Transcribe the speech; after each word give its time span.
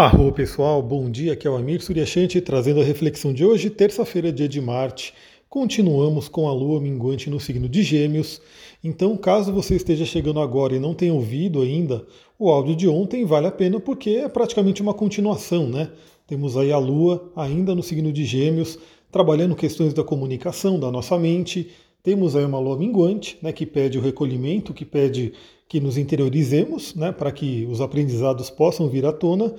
Arro 0.00 0.30
pessoal, 0.30 0.80
bom 0.80 1.10
dia, 1.10 1.32
aqui 1.32 1.44
é 1.44 1.50
o 1.50 1.56
Amir 1.56 1.82
Suryashanti 1.82 2.40
trazendo 2.40 2.80
a 2.80 2.84
reflexão 2.84 3.32
de 3.32 3.44
hoje, 3.44 3.68
terça-feira, 3.68 4.30
dia 4.30 4.48
de 4.48 4.60
Marte. 4.60 5.12
Continuamos 5.50 6.28
com 6.28 6.48
a 6.48 6.52
lua 6.52 6.80
minguante 6.80 7.28
no 7.28 7.40
signo 7.40 7.68
de 7.68 7.82
Gêmeos. 7.82 8.40
Então, 8.84 9.16
caso 9.16 9.52
você 9.52 9.74
esteja 9.74 10.04
chegando 10.04 10.38
agora 10.38 10.76
e 10.76 10.78
não 10.78 10.94
tenha 10.94 11.12
ouvido 11.12 11.62
ainda 11.62 12.06
o 12.38 12.48
áudio 12.48 12.76
de 12.76 12.86
ontem, 12.86 13.24
vale 13.24 13.48
a 13.48 13.50
pena 13.50 13.80
porque 13.80 14.10
é 14.10 14.28
praticamente 14.28 14.80
uma 14.80 14.94
continuação, 14.94 15.68
né? 15.68 15.90
Temos 16.28 16.56
aí 16.56 16.70
a 16.70 16.78
lua 16.78 17.32
ainda 17.34 17.74
no 17.74 17.82
signo 17.82 18.12
de 18.12 18.24
Gêmeos, 18.24 18.78
trabalhando 19.10 19.56
questões 19.56 19.92
da 19.92 20.04
comunicação, 20.04 20.78
da 20.78 20.92
nossa 20.92 21.18
mente. 21.18 21.72
Temos 22.08 22.34
aí 22.34 22.42
uma 22.42 22.58
lua 22.58 22.74
minguante, 22.74 23.36
né, 23.42 23.52
que 23.52 23.66
pede 23.66 23.98
o 23.98 24.00
recolhimento, 24.00 24.72
que 24.72 24.86
pede 24.86 25.34
que 25.68 25.78
nos 25.78 25.98
interiorizemos, 25.98 26.94
né, 26.94 27.12
para 27.12 27.30
que 27.30 27.68
os 27.70 27.82
aprendizados 27.82 28.48
possam 28.48 28.88
vir 28.88 29.04
à 29.04 29.12
tona. 29.12 29.54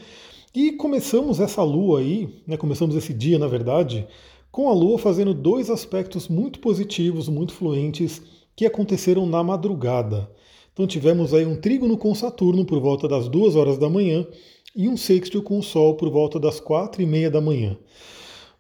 E 0.56 0.72
começamos 0.72 1.40
essa 1.40 1.62
lua 1.62 2.00
aí, 2.00 2.42
né, 2.48 2.58
começamos 2.58 2.96
esse 2.96 3.14
dia, 3.14 3.38
na 3.38 3.46
verdade, 3.46 4.08
com 4.52 4.68
a 4.68 4.74
lua 4.74 4.98
fazendo 4.98 5.32
dois 5.32 5.70
aspectos 5.70 6.28
muito 6.28 6.58
positivos, 6.58 7.30
muito 7.30 7.54
fluentes, 7.54 8.20
que 8.56 8.66
aconteceram 8.66 9.28
na 9.28 9.44
madrugada. 9.44 10.28
Então 10.74 10.88
tivemos 10.88 11.36
aí 11.36 11.46
um 11.46 11.56
trígono 11.56 12.00
com 12.00 12.16
Saturno 12.16 12.66
por 12.66 12.80
volta 12.80 13.08
das 13.08 13.30
duas 13.30 13.56
horas 13.56 13.78
da 13.78 13.88
manhã 13.88 14.26
e 14.76 14.90
um 14.90 14.98
sextil 14.98 15.44
com 15.44 15.60
o 15.60 15.64
Sol 15.64 15.94
por 15.98 16.10
volta 16.10 16.40
das 16.40 16.60
quatro 16.60 17.00
e 17.00 17.06
meia 17.06 17.30
da 17.30 17.40
manhã. 17.40 17.78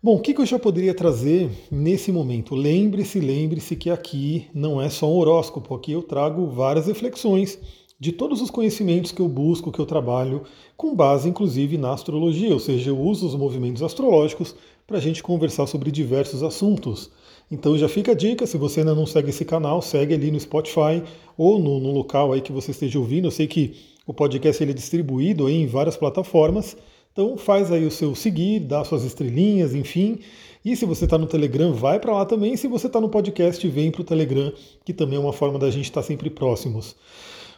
Bom, 0.02 0.16
o 0.16 0.21
que 0.21 0.34
eu 0.39 0.45
já 0.45 0.58
poderia 0.58 0.94
trazer 0.94 1.52
nesse 1.70 2.09
momento? 2.09 2.55
Lembre-se, 2.55 3.20
lembre-se 3.20 3.76
que 3.76 3.89
aqui 3.89 4.48
não 4.53 4.81
é 4.81 4.89
só 4.89 5.12
um 5.12 5.17
horóscopo, 5.17 5.75
aqui 5.75 5.91
eu 5.91 6.02
trago 6.02 6.48
várias 6.48 6.88
reflexões 6.88 7.59
de 7.99 8.13
todos 8.13 8.41
os 8.41 8.49
conhecimentos 8.49 9.12
que 9.12 9.22
eu 9.22 9.27
busco, 9.27 9.73
que 9.73 9.80
eu 9.80 9.85
trabalho, 9.85 10.44
com 10.77 10.95
base 10.95 11.27
inclusive 11.27 11.77
na 11.77 11.91
astrologia, 11.91 12.53
ou 12.53 12.62
seja, 12.62 12.91
eu 12.91 12.98
uso 12.98 13.27
os 13.27 13.35
movimentos 13.35 13.84
astrológicos 13.84 14.55
para 14.88 15.00
a 15.00 15.02
gente 15.02 15.22
conversar 15.22 15.67
sobre 15.67 15.92
diversos 15.92 16.44
assuntos. 16.44 17.11
Então 17.52 17.77
já 17.77 17.89
fica 17.89 18.14
a 18.14 18.16
dica, 18.16 18.47
se 18.47 18.58
você 18.58 18.80
ainda 18.80 18.95
não 18.95 19.05
segue 19.05 19.31
esse 19.31 19.44
canal, 19.44 19.81
segue 19.81 20.14
ali 20.14 20.31
no 20.31 20.39
Spotify 20.39 21.03
ou 21.38 21.59
no, 21.59 21.77
no 21.77 21.92
local 21.92 22.31
aí 22.31 22.39
que 22.39 22.53
você 22.53 22.72
esteja 22.72 22.97
ouvindo. 22.97 23.27
Eu 23.27 23.31
sei 23.31 23.47
que 23.47 23.75
o 24.08 24.14
podcast 24.14 24.64
ele 24.64 24.72
é 24.72 24.75
distribuído 24.75 25.50
em 25.50 25.67
várias 25.67 25.97
plataformas. 25.97 26.77
Então 27.20 27.36
faz 27.36 27.70
aí 27.70 27.86
o 27.86 27.92
seu 27.92 28.16
seguir, 28.16 28.62
dá 28.62 28.81
suas 28.86 29.03
estrelinhas, 29.03 29.75
enfim. 29.75 30.20
E 30.64 30.73
se 30.73 30.86
você 30.86 31.03
está 31.03 31.17
no 31.17 31.28
Telegram, 31.28 31.73
vai 31.73 32.00
para 32.00 32.14
lá 32.14 32.26
também. 32.26 32.56
Se 32.56 32.66
você 32.66 32.88
está 32.88 33.02
no 33.02 33.09
podcast, 33.09 33.67
vem 33.67 33.92
para 33.92 34.00
o 34.00 34.06
Telegram, 34.06 34.53
que 34.86 34.94
também 34.94 35.17
é 35.17 35.20
uma 35.20 35.34
forma 35.34 35.59
da 35.59 35.70
gente 35.70 35.84
estar 35.84 36.00
tá 36.00 36.08
sempre 36.08 36.30
próximos. 36.30 36.95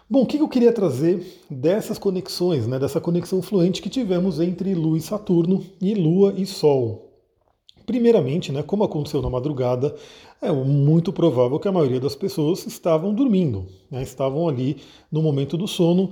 Bom, 0.09 0.23
o 0.23 0.25
que 0.25 0.39
eu 0.39 0.47
queria 0.47 0.73
trazer 0.73 1.23
dessas 1.47 1.99
conexões, 1.99 2.65
né, 2.65 2.79
dessa 2.79 2.99
conexão 2.99 3.39
fluente 3.39 3.83
que 3.83 3.89
tivemos 3.89 4.39
entre 4.39 4.73
Lua 4.73 4.97
e 4.97 5.01
Saturno 5.01 5.63
e 5.79 5.93
Lua 5.93 6.33
e 6.35 6.43
Sol? 6.47 7.11
Primeiramente, 7.85 8.51
né, 8.51 8.63
como 8.63 8.83
aconteceu 8.83 9.21
na 9.21 9.29
madrugada, 9.29 9.95
é 10.41 10.51
muito 10.51 11.13
provável 11.13 11.59
que 11.59 11.67
a 11.67 11.71
maioria 11.71 11.99
das 11.99 12.15
pessoas 12.15 12.65
estavam 12.65 13.13
dormindo, 13.13 13.67
né, 13.91 14.01
estavam 14.01 14.49
ali 14.49 14.77
no 15.11 15.21
momento 15.21 15.55
do 15.55 15.67
sono 15.67 16.09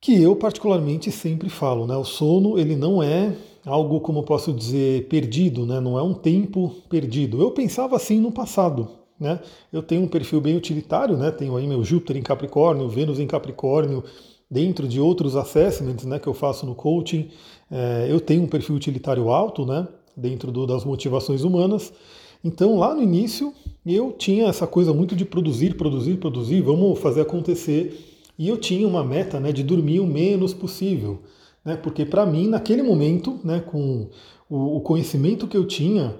que 0.00 0.20
eu 0.20 0.34
particularmente 0.34 1.12
sempre 1.12 1.50
falo, 1.50 1.86
né? 1.86 1.96
O 1.96 2.04
sono 2.04 2.58
ele 2.58 2.74
não 2.74 3.02
é 3.02 3.36
algo 3.66 4.00
como 4.00 4.22
posso 4.22 4.52
dizer 4.52 5.06
perdido, 5.08 5.66
né? 5.66 5.78
Não 5.78 5.98
é 5.98 6.02
um 6.02 6.14
tempo 6.14 6.74
perdido. 6.88 7.40
Eu 7.40 7.50
pensava 7.50 7.96
assim 7.96 8.18
no 8.18 8.32
passado, 8.32 8.88
né? 9.18 9.40
Eu 9.70 9.82
tenho 9.82 10.02
um 10.02 10.08
perfil 10.08 10.40
bem 10.40 10.56
utilitário, 10.56 11.16
né? 11.16 11.30
Tenho 11.30 11.54
aí 11.56 11.66
meu 11.66 11.84
Júpiter 11.84 12.16
em 12.16 12.22
Capricórnio, 12.22 12.88
Vênus 12.88 13.20
em 13.20 13.26
Capricórnio, 13.26 14.02
dentro 14.50 14.88
de 14.88 14.98
outros 14.98 15.36
assessments, 15.36 16.06
né? 16.06 16.18
Que 16.18 16.26
eu 16.26 16.34
faço 16.34 16.64
no 16.64 16.74
coaching, 16.74 17.28
é, 17.70 18.06
eu 18.08 18.20
tenho 18.20 18.42
um 18.42 18.48
perfil 18.48 18.76
utilitário 18.76 19.28
alto, 19.28 19.66
né? 19.66 19.86
Dentro 20.16 20.50
do, 20.50 20.66
das 20.66 20.82
motivações 20.82 21.44
humanas. 21.44 21.92
Então, 22.42 22.78
lá 22.78 22.94
no 22.94 23.02
início, 23.02 23.52
eu 23.84 24.12
tinha 24.12 24.46
essa 24.46 24.66
coisa 24.66 24.94
muito 24.94 25.14
de 25.14 25.26
produzir, 25.26 25.76
produzir, 25.76 26.16
produzir, 26.16 26.62
vamos 26.62 26.98
fazer 26.98 27.20
acontecer 27.20 28.09
e 28.40 28.48
eu 28.48 28.56
tinha 28.56 28.88
uma 28.88 29.04
meta 29.04 29.38
né, 29.38 29.52
de 29.52 29.62
dormir 29.62 30.00
o 30.00 30.06
menos 30.06 30.54
possível, 30.54 31.18
né, 31.62 31.76
porque 31.76 32.06
para 32.06 32.24
mim, 32.24 32.48
naquele 32.48 32.82
momento, 32.82 33.38
né, 33.44 33.60
com 33.60 34.08
o, 34.48 34.78
o, 34.78 34.80
conhecimento 34.80 35.46
que 35.46 35.58
eu 35.58 35.66
tinha, 35.66 36.16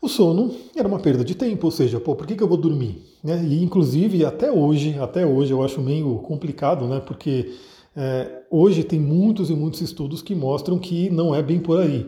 o 0.00 0.08
sono 0.08 0.54
era 0.76 0.86
uma 0.86 1.00
perda 1.00 1.24
de 1.24 1.34
tempo, 1.34 1.66
ou 1.66 1.72
seja, 1.72 1.98
pô, 1.98 2.14
por 2.14 2.24
que, 2.24 2.36
que 2.36 2.42
eu 2.44 2.46
vou 2.46 2.56
dormir? 2.56 3.02
Né? 3.20 3.44
E 3.44 3.64
inclusive 3.64 4.24
até 4.24 4.48
hoje, 4.48 4.96
até 5.00 5.26
hoje 5.26 5.52
eu 5.52 5.60
acho 5.60 5.80
meio 5.80 6.18
complicado, 6.20 6.86
né, 6.86 7.00
porque 7.00 7.54
é, 7.96 8.42
hoje 8.48 8.84
tem 8.84 9.00
muitos 9.00 9.50
e 9.50 9.54
muitos 9.54 9.80
estudos 9.80 10.22
que 10.22 10.36
mostram 10.36 10.78
que 10.78 11.10
não 11.10 11.34
é 11.34 11.42
bem 11.42 11.58
por 11.58 11.80
aí. 11.80 12.06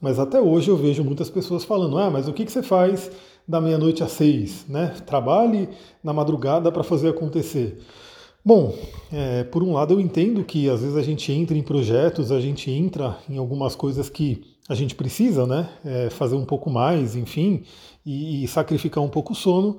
Mas 0.00 0.18
até 0.18 0.40
hoje 0.40 0.70
eu 0.70 0.78
vejo 0.78 1.04
muitas 1.04 1.28
pessoas 1.28 1.62
falando, 1.62 1.98
ah, 1.98 2.10
mas 2.10 2.26
o 2.26 2.32
que, 2.32 2.42
que 2.42 2.52
você 2.52 2.62
faz 2.62 3.10
da 3.46 3.60
meia-noite 3.60 4.02
às 4.02 4.12
seis? 4.12 4.64
Né? 4.66 4.94
Trabalhe 5.04 5.68
na 6.02 6.14
madrugada 6.14 6.72
para 6.72 6.82
fazer 6.82 7.10
acontecer. 7.10 7.78
Bom, 8.46 8.76
é, 9.10 9.42
por 9.44 9.62
um 9.62 9.72
lado 9.72 9.94
eu 9.94 10.00
entendo 10.00 10.44
que 10.44 10.68
às 10.68 10.82
vezes 10.82 10.98
a 10.98 11.02
gente 11.02 11.32
entra 11.32 11.56
em 11.56 11.62
projetos, 11.62 12.30
a 12.30 12.38
gente 12.38 12.70
entra 12.70 13.16
em 13.26 13.38
algumas 13.38 13.74
coisas 13.74 14.10
que 14.10 14.42
a 14.68 14.74
gente 14.74 14.94
precisa, 14.94 15.46
né? 15.46 15.70
É, 15.82 16.10
fazer 16.10 16.36
um 16.36 16.44
pouco 16.44 16.68
mais, 16.68 17.16
enfim, 17.16 17.62
e, 18.04 18.44
e 18.44 18.48
sacrificar 18.48 19.02
um 19.02 19.08
pouco 19.08 19.32
o 19.32 19.34
sono, 19.34 19.78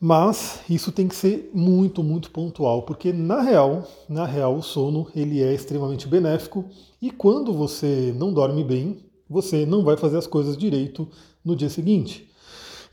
mas 0.00 0.60
isso 0.70 0.92
tem 0.92 1.08
que 1.08 1.16
ser 1.16 1.50
muito, 1.52 2.04
muito 2.04 2.30
pontual, 2.30 2.82
porque 2.82 3.12
na 3.12 3.42
real, 3.42 3.82
na 4.08 4.24
real 4.24 4.54
o 4.54 4.62
sono 4.62 5.08
ele 5.12 5.42
é 5.42 5.52
extremamente 5.52 6.06
benéfico 6.06 6.66
e 7.02 7.10
quando 7.10 7.52
você 7.52 8.14
não 8.16 8.32
dorme 8.32 8.62
bem, 8.62 8.98
você 9.28 9.66
não 9.66 9.82
vai 9.82 9.96
fazer 9.96 10.18
as 10.18 10.26
coisas 10.28 10.56
direito 10.56 11.08
no 11.44 11.56
dia 11.56 11.68
seguinte. 11.68 12.30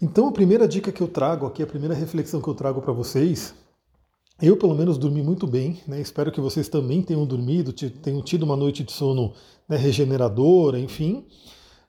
Então 0.02 0.28
a 0.28 0.32
primeira 0.32 0.68
dica 0.68 0.92
que 0.92 1.02
eu 1.02 1.08
trago 1.08 1.46
aqui, 1.46 1.62
a 1.62 1.68
primeira 1.68 1.94
reflexão 1.94 2.42
que 2.42 2.48
eu 2.48 2.56
trago 2.56 2.82
para 2.82 2.92
vocês 2.92 3.54
eu, 4.42 4.58
pelo 4.58 4.76
menos, 4.76 4.98
dormi 4.98 5.24
muito 5.24 5.48
bem, 5.48 5.80
né? 5.88 6.02
espero 6.02 6.32
que 6.32 6.42
vocês 6.42 6.68
também 6.68 7.02
tenham 7.02 7.26
dormido, 7.26 7.72
tenham 7.74 8.22
tido 8.22 8.44
uma 8.44 8.58
noite 8.58 8.84
de 8.84 8.92
sono 8.92 9.34
né, 9.68 9.78
regeneradora, 9.78 10.80
enfim, 10.80 11.26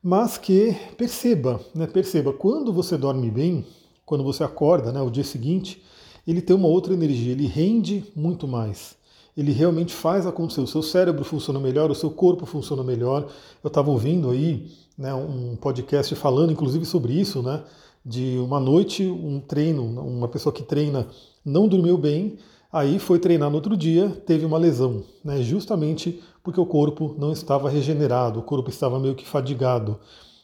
mas 0.03 0.39
que 0.39 0.77
perceba, 0.97 1.61
né, 1.75 1.87
perceba, 1.87 2.33
quando 2.33 2.73
você 2.73 2.97
dorme 2.97 3.31
bem, 3.31 3.67
quando 4.05 4.23
você 4.23 4.45
acorda 4.45 4.93
né, 4.93 5.03
o 5.03 5.11
dia 5.11 5.25
seguinte, 5.25 5.83
ele 6.27 6.41
tem 6.41 6.55
uma 6.55 6.69
outra 6.69 6.95
energia, 6.95 7.33
ele 7.33 7.47
rende 7.47 8.05
muito 8.15 8.47
mais. 8.47 8.97
Ele 9.37 9.53
realmente 9.53 9.93
faz 9.93 10.27
acontecer, 10.27 10.61
o 10.61 10.67
seu 10.67 10.83
cérebro 10.83 11.25
funciona 11.25 11.61
melhor, 11.61 11.91
o 11.91 11.95
seu 11.95 12.11
corpo 12.11 12.47
funciona 12.47 12.83
melhor. 12.83 13.29
Eu 13.63 13.69
estava 13.69 13.91
ouvindo 13.91 14.31
aí 14.31 14.71
né, 14.97 15.13
um 15.13 15.57
podcast 15.57 16.15
falando 16.15 16.53
inclusive 16.53 16.87
sobre 16.87 17.13
isso, 17.13 17.43
né? 17.43 17.63
De 18.05 18.39
uma 18.39 18.59
noite, 18.59 19.05
um 19.05 19.41
treino, 19.41 19.83
uma 19.85 20.29
pessoa 20.29 20.53
que 20.53 20.63
treina 20.63 21.07
não 21.47 21.69
dormiu 21.69 21.97
bem, 21.97 22.37
aí 22.73 22.99
foi 22.99 23.21
treinar 23.21 23.49
no 23.49 23.57
outro 23.57 23.77
dia, 23.77 24.11
teve 24.27 24.45
uma 24.45 24.59
lesão, 24.59 25.05
né? 25.25 25.41
justamente 25.43 26.21
porque 26.43 26.61
o 26.61 26.67
corpo 26.67 27.15
não 27.17 27.33
estava 27.33 27.71
regenerado, 27.71 28.41
o 28.41 28.43
corpo 28.43 28.69
estava 28.69 28.99
meio 28.99 29.15
que 29.15 29.25
fadigado. 29.25 29.99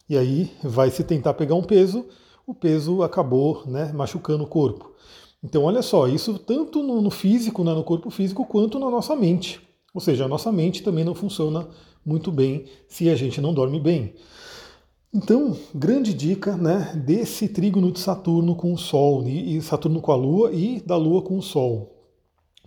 E 0.08 0.16
aí 0.16 0.50
vai 0.62 0.90
se 0.90 1.02
tentar 1.02 1.34
pegar 1.34 1.56
um 1.56 1.62
peso, 1.62 2.06
o 2.46 2.54
peso 2.54 3.02
acabou 3.02 3.62
né, 3.66 3.92
machucando 3.92 4.44
o 4.44 4.46
corpo. 4.46 4.92
Então, 5.44 5.64
olha 5.64 5.82
só, 5.82 6.06
isso 6.06 6.38
tanto 6.38 6.82
no, 6.82 7.10
físico, 7.10 7.64
né, 7.64 7.72
no 7.74 7.82
corpo 7.82 8.10
físico, 8.10 8.44
quanto 8.44 8.78
na 8.78 8.88
nossa 8.88 9.16
mente. 9.16 9.60
Ou 9.92 10.00
seja, 10.00 10.24
a 10.24 10.28
nossa 10.28 10.52
mente 10.52 10.82
também 10.82 11.04
não 11.04 11.14
funciona 11.14 11.68
muito 12.04 12.30
bem 12.30 12.66
se 12.88 13.08
a 13.08 13.16
gente 13.16 13.40
não 13.40 13.52
dorme 13.52 13.80
bem. 13.80 14.14
Então, 15.14 15.54
grande 15.74 16.14
dica 16.14 16.56
né, 16.56 16.90
desse 17.04 17.46
trígono 17.46 17.92
de 17.92 18.00
Saturno 18.00 18.56
com 18.56 18.72
o 18.72 18.78
Sol, 18.78 19.22
e 19.28 19.60
Saturno 19.60 20.00
com 20.00 20.10
a 20.10 20.16
Lua 20.16 20.52
e 20.52 20.80
da 20.80 20.96
Lua 20.96 21.20
com 21.20 21.36
o 21.36 21.42
Sol. 21.42 21.94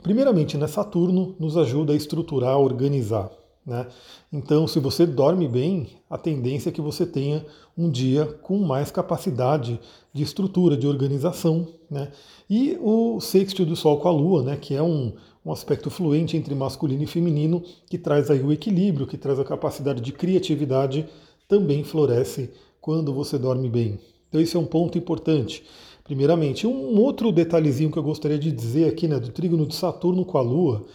Primeiramente, 0.03 0.56
né, 0.56 0.67
Saturno 0.67 1.35
nos 1.39 1.57
ajuda 1.57 1.94
a 1.94 1.95
estruturar, 1.95 2.51
a 2.51 2.59
organizar. 2.59 3.31
Né? 3.66 3.88
Então, 4.31 4.67
se 4.67 4.80
você 4.80 5.07
dorme 5.07 5.47
bem, 5.47 5.88
a 6.07 6.19
tendência 6.19 6.69
é 6.69 6.71
que 6.71 6.81
você 6.81 7.03
tenha 7.03 7.44
um 7.75 7.89
dia 7.89 8.25
com 8.44 8.59
mais 8.59 8.91
capacidade 8.91 9.80
de 10.13 10.21
estrutura, 10.21 10.77
de 10.77 10.86
organização. 10.86 11.68
Né? 11.89 12.12
E 12.48 12.77
o 12.80 13.19
sexto 13.19 13.65
do 13.65 13.75
Sol 13.75 14.00
com 14.00 14.07
a 14.07 14.12
Lua, 14.12 14.44
né, 14.44 14.56
que 14.56 14.75
é 14.75 14.83
um, 14.83 15.13
um 15.44 15.51
aspecto 15.51 15.89
fluente 15.89 16.38
entre 16.38 16.53
masculino 16.53 17.01
e 17.01 17.07
feminino, 17.07 17.63
que 17.89 17.98
traz 17.98 18.30
aí 18.30 18.44
o 18.44 18.53
equilíbrio, 18.53 19.07
que 19.07 19.18
traz 19.18 19.39
a 19.39 19.44
capacidade 19.44 20.00
de 20.00 20.12
criatividade 20.12 21.07
também 21.47 21.83
floresce 21.83 22.50
quando 22.81 23.13
você 23.13 23.38
dorme 23.38 23.69
bem. 23.69 24.00
Então 24.30 24.42
esse 24.42 24.56
é 24.56 24.59
um 24.59 24.65
ponto 24.65 24.97
importante. 24.97 25.63
Primeiramente, 26.03 26.68
um 26.68 27.00
outro 27.00 27.31
detalhezinho 27.31 27.92
que 27.92 27.97
eu 27.97 28.03
gostaria 28.03 28.38
de 28.38 28.51
dizer 28.51 28.88
aqui, 28.88 29.07
né, 29.07 29.19
do 29.19 29.30
trígono 29.30 29.65
de 29.65 29.74
Saturno 29.74 30.24
com 30.24 30.38
a 30.38 30.42
Lua, 30.42 30.86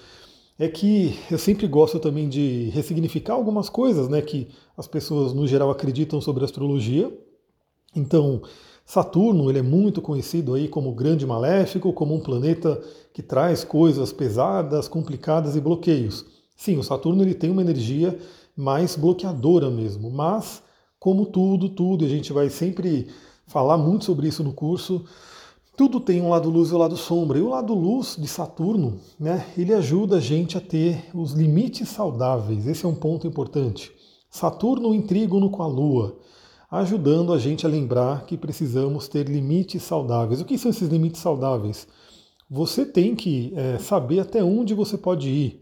é 0.56 0.68
que 0.68 1.18
eu 1.30 1.38
sempre 1.38 1.66
gosto 1.66 1.98
também 1.98 2.28
de 2.28 2.70
ressignificar 2.72 3.34
algumas 3.34 3.68
coisas, 3.68 4.08
né, 4.08 4.22
que 4.22 4.46
as 4.76 4.86
pessoas 4.86 5.32
no 5.32 5.48
geral 5.48 5.70
acreditam 5.70 6.20
sobre 6.20 6.44
astrologia. 6.44 7.12
Então, 7.96 8.42
Saturno 8.84 9.50
ele 9.50 9.58
é 9.58 9.62
muito 9.62 10.02
conhecido 10.02 10.54
aí 10.54 10.68
como 10.68 10.92
grande 10.92 11.26
maléfico, 11.26 11.92
como 11.92 12.14
um 12.14 12.20
planeta 12.20 12.80
que 13.12 13.22
traz 13.22 13.64
coisas 13.64 14.12
pesadas, 14.12 14.86
complicadas 14.86 15.56
e 15.56 15.60
bloqueios. 15.60 16.26
Sim, 16.54 16.76
o 16.76 16.84
Saturno 16.84 17.22
ele 17.22 17.34
tem 17.34 17.50
uma 17.50 17.62
energia 17.62 18.18
mais 18.60 18.94
bloqueadora 18.94 19.70
mesmo, 19.70 20.10
mas 20.10 20.62
como 20.98 21.24
tudo, 21.24 21.70
tudo, 21.70 22.04
a 22.04 22.08
gente 22.08 22.30
vai 22.32 22.50
sempre 22.50 23.08
falar 23.46 23.78
muito 23.78 24.04
sobre 24.04 24.28
isso 24.28 24.44
no 24.44 24.52
curso, 24.52 25.04
tudo 25.76 25.98
tem 25.98 26.20
um 26.20 26.28
lado 26.28 26.50
luz 26.50 26.70
e 26.70 26.74
um 26.74 26.78
lado 26.78 26.96
sombra. 26.96 27.38
E 27.38 27.42
o 27.42 27.48
lado 27.48 27.72
luz 27.72 28.16
de 28.20 28.28
Saturno, 28.28 29.00
né, 29.18 29.46
ele 29.56 29.72
ajuda 29.72 30.18
a 30.18 30.20
gente 30.20 30.58
a 30.58 30.60
ter 30.60 31.06
os 31.14 31.32
limites 31.32 31.88
saudáveis. 31.88 32.66
Esse 32.66 32.84
é 32.84 32.88
um 32.88 32.94
ponto 32.94 33.26
importante. 33.26 33.90
Saturno 34.28 34.94
em 34.94 35.00
trígono 35.00 35.48
com 35.48 35.62
a 35.62 35.66
Lua, 35.66 36.18
ajudando 36.70 37.32
a 37.32 37.38
gente 37.38 37.64
a 37.64 37.68
lembrar 37.68 38.26
que 38.26 38.36
precisamos 38.36 39.08
ter 39.08 39.26
limites 39.26 39.82
saudáveis. 39.82 40.42
O 40.42 40.44
que 40.44 40.58
são 40.58 40.70
esses 40.70 40.88
limites 40.88 41.22
saudáveis? 41.22 41.88
Você 42.48 42.84
tem 42.84 43.16
que 43.16 43.54
é, 43.56 43.78
saber 43.78 44.20
até 44.20 44.44
onde 44.44 44.74
você 44.74 44.98
pode 44.98 45.30
ir. 45.30 45.59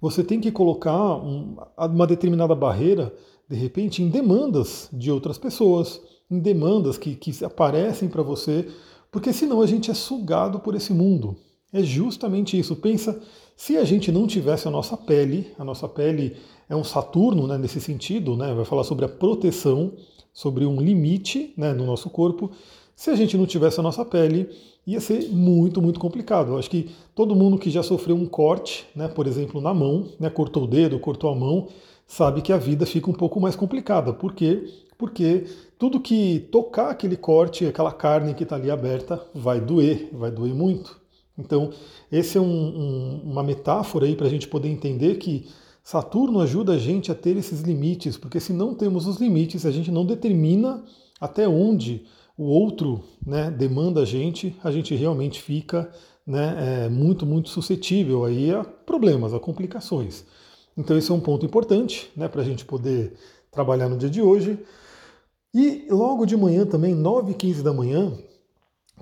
Você 0.00 0.24
tem 0.24 0.40
que 0.40 0.50
colocar 0.50 1.16
um, 1.16 1.56
uma 1.76 2.06
determinada 2.06 2.54
barreira, 2.54 3.14
de 3.48 3.56
repente, 3.56 4.02
em 4.02 4.08
demandas 4.08 4.88
de 4.92 5.10
outras 5.10 5.36
pessoas, 5.36 6.00
em 6.30 6.38
demandas 6.38 6.96
que, 6.96 7.14
que 7.14 7.44
aparecem 7.44 8.08
para 8.08 8.22
você 8.22 8.66
porque 9.10 9.32
senão 9.32 9.60
a 9.60 9.66
gente 9.66 9.90
é 9.90 9.94
sugado 9.94 10.60
por 10.60 10.74
esse 10.74 10.92
mundo. 10.92 11.36
É 11.72 11.82
justamente 11.82 12.58
isso. 12.58 12.76
Pensa, 12.76 13.20
se 13.56 13.76
a 13.76 13.84
gente 13.84 14.12
não 14.12 14.26
tivesse 14.26 14.68
a 14.68 14.70
nossa 14.70 14.96
pele, 14.96 15.52
a 15.58 15.64
nossa 15.64 15.88
pele 15.88 16.36
é 16.68 16.76
um 16.76 16.84
Saturno 16.84 17.46
né, 17.46 17.58
nesse 17.58 17.80
sentido, 17.80 18.36
né, 18.36 18.54
vai 18.54 18.64
falar 18.64 18.84
sobre 18.84 19.04
a 19.04 19.08
proteção, 19.08 19.92
sobre 20.32 20.64
um 20.64 20.80
limite 20.80 21.52
né, 21.56 21.72
no 21.72 21.84
nosso 21.84 22.08
corpo. 22.08 22.50
Se 23.00 23.08
a 23.08 23.16
gente 23.16 23.34
não 23.34 23.46
tivesse 23.46 23.80
a 23.80 23.82
nossa 23.82 24.04
pele, 24.04 24.50
ia 24.86 25.00
ser 25.00 25.30
muito, 25.30 25.80
muito 25.80 25.98
complicado. 25.98 26.50
Eu 26.50 26.58
acho 26.58 26.68
que 26.68 26.90
todo 27.14 27.34
mundo 27.34 27.56
que 27.56 27.70
já 27.70 27.82
sofreu 27.82 28.14
um 28.14 28.26
corte, 28.26 28.86
né, 28.94 29.08
por 29.08 29.26
exemplo, 29.26 29.58
na 29.58 29.72
mão, 29.72 30.08
né, 30.20 30.28
cortou 30.28 30.64
o 30.64 30.66
dedo, 30.66 30.98
cortou 30.98 31.30
a 31.30 31.34
mão, 31.34 31.68
sabe 32.06 32.42
que 32.42 32.52
a 32.52 32.58
vida 32.58 32.84
fica 32.84 33.08
um 33.08 33.14
pouco 33.14 33.40
mais 33.40 33.56
complicada. 33.56 34.12
Por 34.12 34.34
quê? 34.34 34.70
Porque 34.98 35.46
tudo 35.78 35.98
que 35.98 36.46
tocar 36.52 36.90
aquele 36.90 37.16
corte, 37.16 37.64
aquela 37.64 37.90
carne 37.90 38.34
que 38.34 38.42
está 38.42 38.56
ali 38.56 38.70
aberta, 38.70 39.18
vai 39.34 39.62
doer, 39.62 40.10
vai 40.12 40.30
doer 40.30 40.54
muito. 40.54 41.00
Então, 41.38 41.70
esse 42.12 42.36
é 42.36 42.40
um, 42.42 42.44
um, 42.44 43.20
uma 43.30 43.42
metáfora 43.42 44.04
aí 44.04 44.14
para 44.14 44.26
a 44.26 44.30
gente 44.30 44.46
poder 44.46 44.68
entender 44.68 45.14
que 45.14 45.46
Saturno 45.82 46.38
ajuda 46.38 46.74
a 46.74 46.78
gente 46.78 47.10
a 47.10 47.14
ter 47.14 47.34
esses 47.38 47.62
limites, 47.62 48.18
porque 48.18 48.38
se 48.38 48.52
não 48.52 48.74
temos 48.74 49.06
os 49.06 49.16
limites, 49.16 49.64
a 49.64 49.70
gente 49.70 49.90
não 49.90 50.04
determina 50.04 50.84
até 51.18 51.48
onde 51.48 52.04
o 52.40 52.44
outro 52.44 53.02
né, 53.24 53.50
demanda 53.50 54.00
a 54.00 54.04
gente, 54.06 54.56
a 54.64 54.70
gente 54.70 54.94
realmente 54.94 55.42
fica 55.42 55.90
né, 56.26 56.86
é, 56.86 56.88
muito, 56.88 57.26
muito 57.26 57.50
suscetível 57.50 58.24
aí 58.24 58.50
a 58.50 58.64
problemas, 58.64 59.34
a 59.34 59.38
complicações. 59.38 60.24
Então 60.74 60.96
esse 60.96 61.10
é 61.10 61.14
um 61.14 61.20
ponto 61.20 61.44
importante 61.44 62.10
né, 62.16 62.28
para 62.28 62.40
a 62.40 62.44
gente 62.44 62.64
poder 62.64 63.12
trabalhar 63.50 63.90
no 63.90 63.98
dia 63.98 64.08
de 64.08 64.22
hoje. 64.22 64.58
E 65.52 65.86
logo 65.90 66.24
de 66.24 66.34
manhã 66.34 66.64
também, 66.64 66.94
9 66.94 67.32
e 67.32 67.34
15 67.34 67.62
da 67.62 67.74
manhã, 67.74 68.10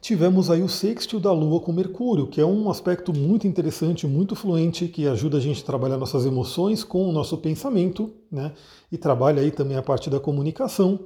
tivemos 0.00 0.50
aí 0.50 0.61
o 0.61 0.69
sextil 0.69 1.20
da 1.20 1.31
Lua 1.31 1.61
com 1.61 1.70
Mercúrio, 1.70 2.26
que 2.26 2.40
é 2.40 2.44
um 2.44 2.69
aspecto 2.69 3.17
muito 3.17 3.46
interessante, 3.46 4.05
muito 4.05 4.35
fluente, 4.35 4.88
que 4.88 5.06
ajuda 5.06 5.37
a 5.37 5.40
gente 5.40 5.62
a 5.62 5.67
trabalhar 5.67 5.96
nossas 5.96 6.26
emoções 6.26 6.82
com 6.82 7.08
o 7.08 7.12
nosso 7.12 7.38
pensamento, 7.38 8.12
né? 8.32 8.52
E 8.90 8.99
trabalha 8.99 9.40
aí 9.40 9.52
também 9.52 9.76
a 9.76 9.82
parte 9.82 10.11
da 10.11 10.19
comunicação. 10.19 10.99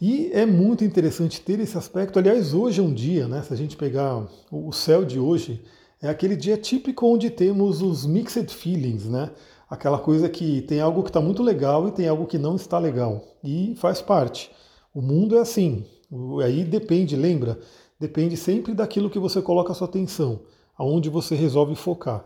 E 0.00 0.30
é 0.32 0.44
muito 0.44 0.84
interessante 0.84 1.40
ter 1.40 1.58
esse 1.58 1.76
aspecto. 1.78 2.18
Aliás, 2.18 2.52
hoje 2.52 2.80
é 2.80 2.82
um 2.82 2.92
dia, 2.92 3.26
né? 3.26 3.42
Se 3.42 3.52
a 3.52 3.56
gente 3.56 3.76
pegar 3.76 4.26
o 4.50 4.70
céu 4.72 5.04
de 5.04 5.18
hoje, 5.18 5.62
é 6.02 6.08
aquele 6.08 6.36
dia 6.36 6.58
típico 6.58 7.06
onde 7.06 7.30
temos 7.30 7.80
os 7.80 8.04
mixed 8.04 8.52
feelings, 8.52 9.06
né? 9.06 9.30
Aquela 9.68 9.98
coisa 9.98 10.28
que 10.28 10.60
tem 10.62 10.80
algo 10.80 11.02
que 11.02 11.08
está 11.08 11.20
muito 11.20 11.42
legal 11.42 11.88
e 11.88 11.92
tem 11.92 12.06
algo 12.06 12.26
que 12.26 12.36
não 12.36 12.56
está 12.56 12.78
legal. 12.78 13.24
E 13.42 13.74
faz 13.76 14.02
parte. 14.02 14.50
O 14.94 15.00
mundo 15.00 15.36
é 15.36 15.40
assim. 15.40 15.84
Aí 16.44 16.62
depende, 16.62 17.16
lembra? 17.16 17.58
Depende 17.98 18.36
sempre 18.36 18.74
daquilo 18.74 19.08
que 19.08 19.18
você 19.18 19.40
coloca 19.40 19.72
a 19.72 19.74
sua 19.74 19.88
atenção, 19.88 20.40
aonde 20.76 21.08
você 21.08 21.34
resolve 21.34 21.74
focar. 21.74 22.24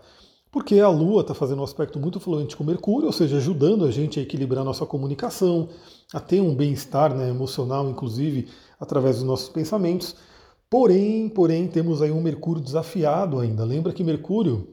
Porque 0.50 0.80
a 0.80 0.88
Lua 0.88 1.20
está 1.20 1.32
fazendo 1.32 1.60
um 1.60 1.64
aspecto 1.64 1.98
muito 1.98 2.18
fluente 2.18 2.56
com 2.56 2.64
Mercúrio, 2.64 3.06
ou 3.06 3.12
seja, 3.12 3.36
ajudando 3.36 3.84
a 3.84 3.90
gente 3.90 4.18
a 4.18 4.22
equilibrar 4.22 4.64
nossa 4.64 4.84
comunicação, 4.84 5.68
a 6.12 6.18
ter 6.18 6.40
um 6.40 6.54
bem-estar 6.54 7.14
né, 7.14 7.28
emocional, 7.28 7.88
inclusive, 7.88 8.48
através 8.78 9.16
dos 9.16 9.24
nossos 9.24 9.48
pensamentos. 9.48 10.16
Porém, 10.68 11.28
porém, 11.28 11.68
temos 11.68 12.02
aí 12.02 12.10
um 12.10 12.20
Mercúrio 12.20 12.62
desafiado 12.62 13.38
ainda. 13.38 13.64
Lembra 13.64 13.92
que 13.92 14.02
Mercúrio 14.02 14.68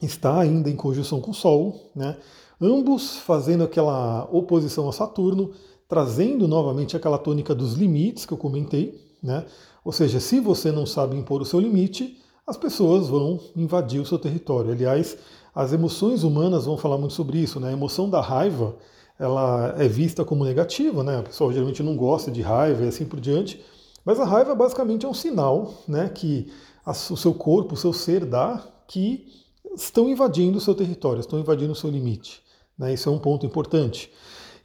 está 0.00 0.40
ainda 0.40 0.70
em 0.70 0.76
conjunção 0.76 1.20
com 1.20 1.32
o 1.32 1.34
Sol, 1.34 1.90
né? 1.94 2.16
ambos 2.60 3.16
fazendo 3.16 3.64
aquela 3.64 4.28
oposição 4.32 4.88
a 4.88 4.92
Saturno, 4.92 5.52
trazendo 5.88 6.48
novamente 6.48 6.96
aquela 6.96 7.18
tônica 7.18 7.54
dos 7.54 7.74
limites 7.74 8.24
que 8.24 8.32
eu 8.32 8.38
comentei, 8.38 9.00
né? 9.22 9.44
Ou 9.84 9.92
seja, 9.92 10.18
se 10.18 10.40
você 10.40 10.72
não 10.72 10.86
sabe 10.86 11.16
impor 11.16 11.42
o 11.42 11.44
seu 11.44 11.60
limite, 11.60 12.18
as 12.46 12.56
pessoas 12.56 13.08
vão 13.08 13.40
invadir 13.56 14.00
o 14.00 14.06
seu 14.06 14.18
território. 14.18 14.72
Aliás, 14.72 15.16
as 15.54 15.72
emoções 15.72 16.24
humanas 16.24 16.66
vão 16.66 16.76
falar 16.76 16.98
muito 16.98 17.14
sobre 17.14 17.38
isso, 17.38 17.58
né? 17.60 17.70
A 17.70 17.72
emoção 17.72 18.10
da 18.10 18.20
raiva, 18.20 18.76
ela 19.18 19.74
é 19.78 19.88
vista 19.88 20.24
como 20.24 20.44
negativa, 20.44 21.02
né? 21.02 21.20
O 21.20 21.22
pessoal 21.22 21.52
geralmente 21.52 21.82
não 21.82 21.96
gosta 21.96 22.30
de 22.30 22.42
raiva 22.42 22.84
e 22.84 22.88
assim 22.88 23.04
por 23.06 23.20
diante. 23.20 23.62
Mas 24.04 24.20
a 24.20 24.24
raiva 24.24 24.54
basicamente 24.54 25.06
é 25.06 25.08
um 25.08 25.14
sinal, 25.14 25.72
né, 25.88 26.10
que 26.10 26.52
o 26.86 27.16
seu 27.16 27.32
corpo, 27.32 27.74
o 27.74 27.76
seu 27.76 27.92
ser 27.92 28.26
dá 28.26 28.62
que 28.86 29.26
estão 29.74 30.08
invadindo 30.10 30.58
o 30.58 30.60
seu 30.60 30.74
território, 30.74 31.20
estão 31.20 31.38
invadindo 31.38 31.72
o 31.72 31.76
seu 31.76 31.88
limite. 31.88 32.42
Né? 32.78 32.92
Isso 32.92 33.08
é 33.08 33.12
um 33.12 33.18
ponto 33.18 33.46
importante. 33.46 34.12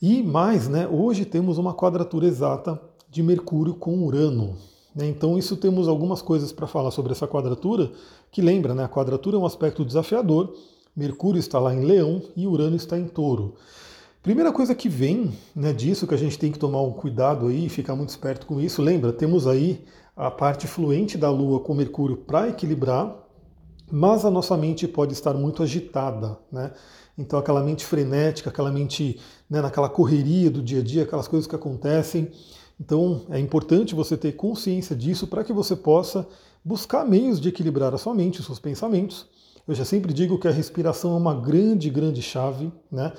E 0.02 0.22
mais, 0.22 0.68
né, 0.68 0.88
hoje 0.88 1.24
temos 1.24 1.58
uma 1.58 1.74
quadratura 1.74 2.28
exata 2.28 2.80
de 3.10 3.24
Mercúrio 3.24 3.76
com 3.76 4.04
Urano. 4.04 4.58
Né? 4.96 5.08
Então, 5.08 5.38
isso 5.38 5.56
temos 5.56 5.88
algumas 5.88 6.22
coisas 6.22 6.52
para 6.52 6.68
falar 6.68 6.92
sobre 6.92 7.12
essa 7.12 7.28
quadratura, 7.28 7.92
que 8.32 8.42
lembra, 8.42 8.74
né, 8.74 8.84
a 8.84 8.90
quadratura 8.90 9.38
é 9.38 9.40
um 9.40 9.46
aspecto 9.46 9.86
desafiador, 9.86 10.54
Mercúrio 10.96 11.40
está 11.40 11.60
lá 11.60 11.74
em 11.74 11.86
Leão 11.86 12.22
e 12.36 12.48
Urano 12.48 12.76
está 12.76 12.98
em 12.98 13.08
Touro. 13.08 13.56
Primeira 14.22 14.52
coisa 14.52 14.76
que 14.76 14.90
vem 14.90 15.32
né, 15.56 15.72
disso, 15.72 16.06
que 16.06 16.14
a 16.14 16.18
gente 16.18 16.38
tem 16.38 16.52
que 16.52 16.60
tomar 16.60 16.82
um 16.82 16.92
cuidado 16.92 17.48
aí, 17.48 17.70
ficar 17.70 17.96
muito 17.96 18.10
esperto 18.10 18.46
com 18.46 18.60
isso, 18.60 18.82
lembra, 18.82 19.14
temos 19.14 19.48
aí 19.48 19.86
a 20.16 20.30
parte 20.30 20.68
fluente 20.68 21.18
da 21.18 21.30
Lua 21.30 21.62
com 21.62 21.74
Mercúrio 21.74 22.18
para 22.18 22.50
equilibrar, 22.50 23.16
mas 23.90 24.26
a 24.26 24.30
nossa 24.30 24.58
mente 24.58 24.88
pode 24.88 25.14
estar 25.14 25.34
muito 25.34 25.64
agitada, 25.64 26.38
né? 26.52 26.72
Então, 27.18 27.38
aquela 27.38 27.62
mente 27.62 27.86
frenética, 27.86 28.50
aquela 28.50 28.72
mente 28.72 29.20
né, 29.50 29.62
naquela 29.62 29.90
correria 29.90 30.50
do 30.50 30.62
dia 30.62 30.80
a 30.80 30.84
dia, 30.84 31.04
aquelas 31.04 31.28
coisas 31.28 31.48
que 31.48 31.56
acontecem. 31.56 32.32
Então, 32.80 33.24
é 33.30 33.40
importante 33.40 33.94
você 33.94 34.16
ter 34.16 34.34
consciência 34.34 34.96
disso 34.96 35.28
para 35.28 35.44
que 35.44 35.52
você 35.52 35.76
possa 35.76 36.28
buscar 36.64 37.06
meios 37.06 37.40
de 37.40 37.50
equilibrar 37.50 37.94
a 37.94 37.98
sua 37.98 38.14
mente, 38.14 38.40
os 38.40 38.46
seus 38.46 38.60
pensamentos. 38.60 39.28
Eu 39.68 39.76
já 39.76 39.86
sempre 39.86 40.14
digo 40.14 40.40
que 40.40 40.48
a 40.48 40.52
respiração 40.52 41.14
é 41.14 41.18
uma 41.18 41.36
grande, 41.36 41.90
grande 41.90 42.22
chave, 42.22 42.72
né? 42.92 43.14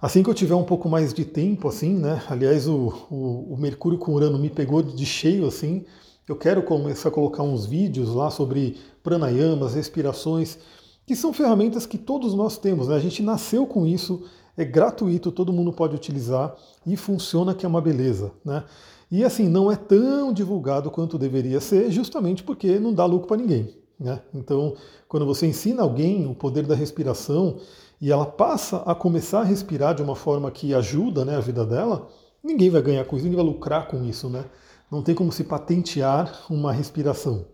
Assim 0.00 0.22
que 0.22 0.30
eu 0.30 0.34
tiver 0.34 0.54
um 0.54 0.62
pouco 0.62 0.88
mais 0.88 1.12
de 1.12 1.24
tempo, 1.24 1.66
assim, 1.66 1.94
né? 1.94 2.22
Aliás, 2.28 2.68
o, 2.68 3.06
o, 3.10 3.54
o 3.54 3.56
Mercúrio 3.58 3.98
com 3.98 4.12
Urano 4.12 4.38
me 4.38 4.48
pegou 4.48 4.80
de 4.80 5.04
cheio, 5.04 5.46
assim. 5.46 5.84
Eu 6.28 6.36
quero 6.36 6.62
começar 6.62 7.08
a 7.08 7.12
colocar 7.12 7.42
uns 7.42 7.66
vídeos 7.66 8.10
lá 8.10 8.30
sobre 8.30 8.76
pranayamas, 9.02 9.74
respirações, 9.74 10.58
que 11.06 11.16
são 11.16 11.32
ferramentas 11.32 11.86
que 11.86 11.98
todos 11.98 12.34
nós 12.34 12.58
temos. 12.58 12.86
Né? 12.88 12.94
A 12.94 13.00
gente 13.00 13.22
nasceu 13.22 13.66
com 13.66 13.86
isso, 13.86 14.22
é 14.56 14.64
gratuito, 14.64 15.32
todo 15.32 15.52
mundo 15.52 15.72
pode 15.72 15.96
utilizar 15.96 16.54
e 16.86 16.96
funciona 16.96 17.54
que 17.54 17.64
é 17.64 17.68
uma 17.68 17.80
beleza. 17.80 18.30
Né? 18.44 18.62
E 19.10 19.24
assim, 19.24 19.48
não 19.48 19.70
é 19.72 19.76
tão 19.76 20.32
divulgado 20.32 20.90
quanto 20.90 21.18
deveria 21.18 21.60
ser, 21.60 21.90
justamente 21.90 22.42
porque 22.42 22.78
não 22.78 22.92
dá 22.92 23.04
lucro 23.06 23.28
para 23.28 23.38
ninguém. 23.38 23.74
Né? 23.98 24.20
Então, 24.34 24.74
quando 25.08 25.26
você 25.26 25.46
ensina 25.46 25.82
alguém 25.82 26.26
o 26.26 26.34
poder 26.34 26.66
da 26.66 26.74
respiração 26.74 27.58
e 28.00 28.12
ela 28.12 28.26
passa 28.26 28.78
a 28.78 28.94
começar 28.94 29.40
a 29.40 29.44
respirar 29.44 29.94
de 29.94 30.02
uma 30.02 30.14
forma 30.14 30.50
que 30.50 30.74
ajuda 30.74 31.24
né, 31.24 31.36
a 31.36 31.40
vida 31.40 31.64
dela, 31.64 32.08
ninguém 32.44 32.70
vai 32.70 32.82
ganhar 32.82 33.04
com 33.04 33.16
isso, 33.16 33.24
ninguém 33.24 33.42
vai 33.42 33.52
lucrar 33.52 33.88
com 33.88 34.04
isso. 34.04 34.28
Né? 34.28 34.44
Não 34.90 35.02
tem 35.02 35.14
como 35.14 35.32
se 35.32 35.42
patentear 35.42 36.44
uma 36.48 36.72
respiração. 36.72 37.46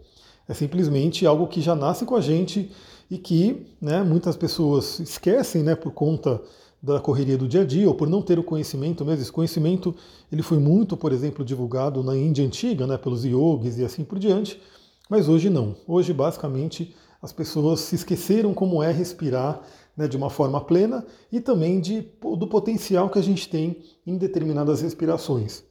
É 0.46 0.52
simplesmente 0.52 1.24
algo 1.24 1.46
que 1.46 1.60
já 1.60 1.74
nasce 1.74 2.04
com 2.04 2.14
a 2.14 2.20
gente 2.20 2.70
e 3.10 3.16
que 3.16 3.66
né, 3.80 4.02
muitas 4.02 4.36
pessoas 4.36 4.98
esquecem 5.00 5.62
né, 5.62 5.74
por 5.74 5.92
conta 5.92 6.42
da 6.84 7.00
correria 7.00 7.38
do 7.38 7.48
dia 7.48 7.62
a 7.62 7.64
dia 7.64 7.88
ou 7.88 7.94
por 7.94 8.08
não 8.08 8.20
ter 8.20 8.38
o 8.38 8.44
conhecimento 8.44 9.04
mesmo. 9.04 9.22
Esse 9.22 9.32
conhecimento 9.32 9.94
ele 10.30 10.42
foi 10.42 10.58
muito, 10.58 10.98
por 10.98 11.12
exemplo, 11.12 11.42
divulgado 11.42 12.02
na 12.02 12.14
Índia 12.14 12.44
antiga, 12.44 12.86
né, 12.86 12.98
pelos 12.98 13.24
yogis 13.24 13.78
e 13.78 13.84
assim 13.84 14.04
por 14.04 14.18
diante, 14.18 14.60
mas 15.08 15.26
hoje 15.26 15.48
não. 15.48 15.74
Hoje, 15.88 16.12
basicamente, 16.12 16.94
as 17.22 17.32
pessoas 17.32 17.80
se 17.80 17.94
esqueceram 17.94 18.52
como 18.52 18.82
é 18.82 18.92
respirar 18.92 19.62
né, 19.96 20.06
de 20.06 20.14
uma 20.14 20.28
forma 20.28 20.60
plena 20.60 21.06
e 21.32 21.40
também 21.40 21.80
de, 21.80 22.06
do 22.20 22.46
potencial 22.46 23.08
que 23.08 23.18
a 23.18 23.22
gente 23.22 23.48
tem 23.48 23.78
em 24.06 24.18
determinadas 24.18 24.82
respirações. 24.82 25.62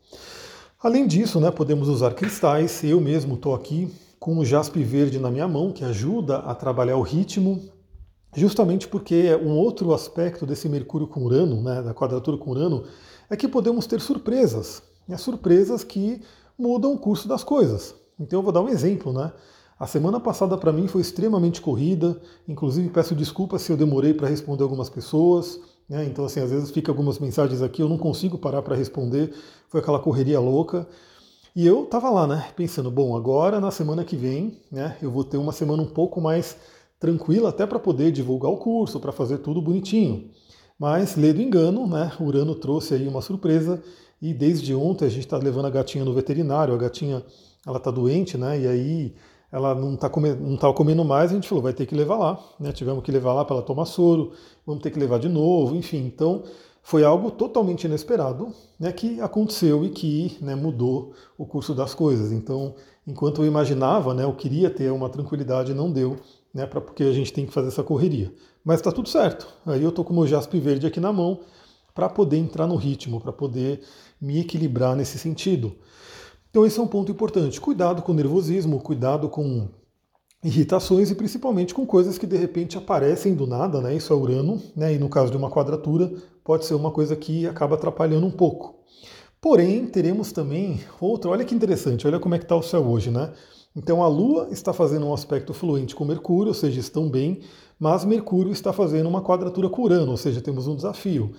Além 0.82 1.06
disso, 1.06 1.40
né, 1.40 1.52
podemos 1.52 1.88
usar 1.90 2.16
cristais. 2.16 2.84
Eu 2.84 3.00
mesmo 3.00 3.36
estou 3.36 3.54
aqui 3.54 3.88
com 4.20 4.40
o 4.40 4.46
jaspe 4.46 4.84
verde 4.84 5.20
na 5.20 5.30
minha 5.30 5.48
mão, 5.48 5.72
que 5.72 5.84
ajuda 5.84 6.38
a 6.38 6.56
trabalhar 6.56 6.98
o 6.98 7.04
ritmo. 7.04 7.62
Justamente 8.36 8.88
porque 8.88 9.36
um 9.36 9.58
outro 9.58 9.94
aspecto 9.94 10.46
desse 10.46 10.68
Mercúrio 10.68 11.08
com 11.08 11.24
Urano, 11.24 11.62
né, 11.62 11.82
da 11.82 11.94
quadratura 11.94 12.38
com 12.38 12.52
Urano, 12.52 12.84
é 13.30 13.36
que 13.36 13.48
podemos 13.48 13.86
ter 13.86 14.02
surpresas. 14.02 14.82
Né, 15.08 15.18
surpresas 15.18 15.84
que 15.84 16.22
mudam 16.58 16.94
o 16.94 16.98
curso 16.98 17.28
das 17.28 17.44
coisas. 17.44 17.96
Então 18.20 18.40
eu 18.40 18.44
vou 18.44 18.52
dar 18.52 18.62
um 18.62 18.70
exemplo, 18.70 19.12
né? 19.12 19.32
A 19.80 19.88
semana 19.88 20.20
passada 20.20 20.58
para 20.58 20.72
mim 20.72 20.88
foi 20.88 21.02
extremamente 21.02 21.60
corrida, 21.60 22.22
inclusive 22.48 22.90
peço 22.90 23.16
desculpas 23.16 23.64
se 23.64 23.72
eu 23.72 23.78
demorei 23.78 24.14
para 24.14 24.28
responder 24.28 24.64
algumas 24.64 24.90
pessoas. 24.90 25.60
Né? 25.90 26.06
Então, 26.06 26.26
assim, 26.26 26.40
às 26.40 26.52
vezes 26.52 26.72
fica 26.72 26.92
algumas 26.92 27.20
mensagens 27.20 27.62
aqui, 27.62 27.82
eu 27.82 27.90
não 27.90 27.98
consigo 27.98 28.38
parar 28.38 28.62
para 28.62 28.76
responder, 28.76 29.34
foi 29.68 29.82
aquela 29.82 30.00
correria 30.00 30.40
louca. 30.40 30.88
E 31.56 31.68
eu 31.68 31.84
estava 31.84 32.10
lá, 32.10 32.26
né, 32.26 32.48
pensando, 32.56 32.90
bom, 32.90 33.16
agora 33.16 33.60
na 33.60 33.70
semana 33.70 34.04
que 34.04 34.16
vem, 34.16 34.58
né, 34.72 34.98
eu 35.02 35.12
vou 35.12 35.24
ter 35.24 35.38
uma 35.38 35.52
semana 35.52 35.84
um 35.84 35.88
pouco 35.88 36.20
mais 36.22 36.58
tranquila 37.04 37.50
até 37.50 37.66
para 37.68 37.78
poder 37.80 38.14
divulgar 38.14 38.50
o 38.50 38.56
curso, 38.56 38.98
para 38.98 39.12
fazer 39.12 39.40
tudo 39.40 39.62
bonitinho. 39.62 40.30
Mas, 40.80 41.18
ledo 41.18 41.42
engano, 41.42 41.86
né, 41.86 42.14
Urano 42.18 42.56
trouxe 42.56 42.94
aí 42.94 43.06
uma 43.10 43.22
surpresa 43.22 43.84
e 44.22 44.34
desde 44.34 44.74
ontem 44.74 45.04
a 45.04 45.10
gente 45.10 45.26
está 45.26 45.38
levando 45.38 45.66
a 45.66 45.70
gatinha 45.70 46.06
no 46.06 46.14
veterinário, 46.14 46.74
a 46.74 46.78
gatinha 46.78 47.22
ela 47.68 47.76
está 47.76 47.92
doente, 47.92 48.38
né, 48.38 48.58
e 48.58 48.68
aí 48.68 49.16
ela 49.52 49.76
não 49.76 49.98
come, 49.98 50.34
não 50.34 50.56
tá 50.56 50.72
comendo 50.72 51.04
mais, 51.04 51.32
a 51.32 51.36
gente 51.36 51.50
falou, 51.50 51.62
vai 51.62 51.74
ter 51.74 51.86
que 51.86 51.94
levar 51.94 52.16
lá, 52.16 52.40
né, 52.58 52.72
tivemos 52.72 53.04
que 53.04 53.12
levar 53.12 53.34
lá 53.34 53.44
para 53.44 53.58
ela 53.58 53.66
tomar 53.66 53.84
soro, 53.84 54.32
vamos 54.66 54.82
ter 54.82 54.90
que 54.90 54.98
levar 54.98 55.20
de 55.20 55.28
novo, 55.28 55.76
enfim, 55.76 56.06
então 56.06 56.44
foi 56.82 57.04
algo 57.04 57.32
totalmente 57.32 57.84
inesperado 57.84 58.48
né, 58.80 58.94
que 58.94 59.20
aconteceu 59.20 59.84
e 59.84 59.90
que 59.90 60.38
né, 60.40 60.56
mudou 60.56 61.12
o 61.38 61.46
curso 61.46 61.76
das 61.76 61.94
coisas. 61.94 62.32
Então, 62.32 62.76
enquanto 63.06 63.42
eu 63.42 63.48
imaginava, 63.48 64.14
né, 64.14 64.24
eu 64.24 64.34
queria 64.34 64.70
ter 64.70 64.90
uma 64.92 65.10
tranquilidade, 65.10 65.74
não 65.74 65.92
deu, 65.92 66.18
né, 66.54 66.66
pra, 66.66 66.80
porque 66.80 67.04
a 67.04 67.12
gente 67.12 67.34
tem 67.34 67.46
que 67.46 67.54
fazer 67.54 67.70
essa 67.70 67.84
correria. 67.84 68.34
Mas 68.64 68.80
está 68.80 68.92
tudo 68.92 69.10
certo. 69.10 69.48
Aí 69.66 69.82
eu 69.82 69.90
estou 69.90 70.06
com 70.06 70.14
o 70.14 70.16
meu 70.16 70.28
jaspe 70.28 70.60
verde 70.60 70.86
aqui 70.86 71.00
na 71.00 71.12
mão 71.12 71.40
para 71.94 72.08
poder 72.08 72.38
entrar 72.38 72.68
no 72.68 72.76
ritmo, 72.76 73.20
para 73.20 73.32
poder 73.32 73.82
me 74.22 74.40
equilibrar 74.40 74.96
nesse 74.96 75.18
sentido. 75.18 75.76
Então 76.50 76.66
esse 76.66 76.80
é 76.80 76.82
um 76.82 76.88
ponto 76.88 77.12
importante. 77.12 77.60
Cuidado 77.60 78.02
com 78.02 78.14
nervosismo, 78.14 78.80
cuidado 78.80 79.28
com 79.28 79.68
irritações 80.44 81.10
e 81.10 81.16
principalmente 81.16 81.74
com 81.74 81.86
coisas 81.86 82.18
que 82.18 82.28
de 82.28 82.38
repente 82.38 82.78
aparecem 82.78 83.34
do 83.34 83.48
nada, 83.48 83.82
né? 83.82 83.96
Isso 83.96 84.12
é 84.12 84.16
Urano, 84.16 84.62
né? 84.76 84.94
E 84.94 85.00
no 85.00 85.10
caso 85.10 85.32
de 85.32 85.38
uma 85.38 85.50
quadratura, 85.50 86.12
pode 86.44 86.66
ser 86.66 86.76
uma 86.76 86.92
coisa 86.92 87.16
que 87.16 87.48
acaba 87.48 87.76
atrapalhando 87.76 88.26
um 88.26 88.32
pouco. 88.32 88.76
Porém, 89.42 89.86
teremos 89.88 90.32
também 90.32 90.80
outro, 91.02 91.32
olha 91.32 91.44
que 91.44 91.56
interessante, 91.56 92.06
olha 92.08 92.20
como 92.20 92.36
é 92.36 92.38
que 92.38 92.46
está 92.46 92.56
o 92.56 92.62
céu 92.62 92.86
hoje, 92.86 93.10
né? 93.10 93.34
Então 93.76 94.04
a 94.04 94.08
Lua 94.08 94.50
está 94.52 94.72
fazendo 94.72 95.06
um 95.08 95.14
aspecto 95.14 95.54
fluente 95.54 95.96
com 95.96 96.06
Mercúrio, 96.06 96.50
ou 96.50 96.54
seja, 96.54 96.80
estão 96.80 97.10
bem, 97.10 97.42
mas 97.80 98.06
Mercúrio 98.06 98.52
está 98.52 98.72
fazendo 98.72 99.10
uma 99.10 99.22
quadratura 99.22 99.68
com 99.68 99.82
Urano, 99.82 100.12
ou 100.12 100.18
seja, 100.18 100.42
temos 100.42 100.68
um 100.68 100.76
desafio. 100.76 101.32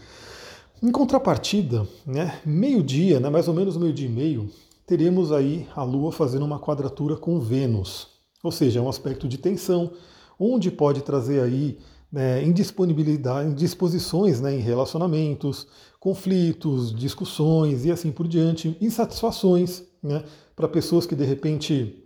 Em 0.82 0.90
contrapartida, 0.90 1.86
né, 2.04 2.40
meio-dia, 2.44 3.20
né, 3.20 3.30
mais 3.30 3.46
ou 3.46 3.54
menos 3.54 3.76
meio-dia 3.76 4.08
e 4.08 4.12
meio, 4.12 4.50
teremos 4.86 5.30
aí 5.30 5.66
a 5.74 5.82
Lua 5.82 6.10
fazendo 6.10 6.44
uma 6.44 6.58
quadratura 6.58 7.16
com 7.16 7.38
Vênus, 7.38 8.08
ou 8.42 8.50
seja, 8.50 8.80
é 8.80 8.82
um 8.82 8.88
aspecto 8.88 9.28
de 9.28 9.38
tensão, 9.38 9.92
onde 10.38 10.70
pode 10.70 11.02
trazer 11.02 11.40
aí 11.40 11.78
né, 12.12 12.44
indisponibilidade, 12.44 13.48
indisposições 13.48 14.40
né, 14.40 14.54
em 14.54 14.60
relacionamentos, 14.60 15.66
conflitos, 15.98 16.94
discussões 16.94 17.84
e 17.84 17.90
assim 17.90 18.12
por 18.12 18.28
diante, 18.28 18.76
insatisfações 18.80 19.82
né, 20.02 20.22
para 20.54 20.68
pessoas 20.68 21.06
que 21.06 21.14
de 21.14 21.24
repente 21.24 22.03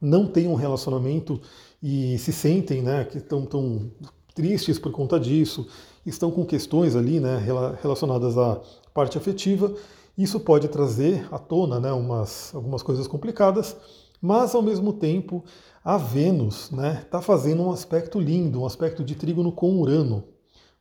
não 0.00 0.26
têm 0.26 0.48
um 0.48 0.54
relacionamento 0.54 1.40
e 1.82 2.18
se 2.18 2.32
sentem 2.32 2.82
né, 2.82 3.04
que 3.04 3.18
estão 3.18 3.44
tão 3.44 3.90
tristes 4.34 4.78
por 4.78 4.92
conta 4.92 5.18
disso, 5.18 5.66
estão 6.04 6.30
com 6.30 6.44
questões 6.44 6.94
ali 6.94 7.18
né, 7.20 7.42
relacionadas 7.82 8.36
à 8.36 8.60
parte 8.92 9.16
afetiva. 9.16 9.74
Isso 10.16 10.40
pode 10.40 10.68
trazer 10.68 11.26
à 11.32 11.38
tona 11.38 11.80
né, 11.80 11.92
umas, 11.92 12.54
algumas 12.54 12.82
coisas 12.82 13.06
complicadas, 13.06 13.76
mas 14.20 14.54
ao 14.54 14.62
mesmo 14.62 14.92
tempo 14.92 15.44
a 15.84 15.96
Vênus 15.96 16.64
está 16.64 16.76
né, 16.76 17.06
tá 17.10 17.22
fazendo 17.22 17.62
um 17.62 17.70
aspecto 17.70 18.18
lindo, 18.18 18.62
um 18.62 18.66
aspecto 18.66 19.04
de 19.04 19.14
trígono 19.14 19.52
com 19.52 19.78
Urano, 19.78 20.24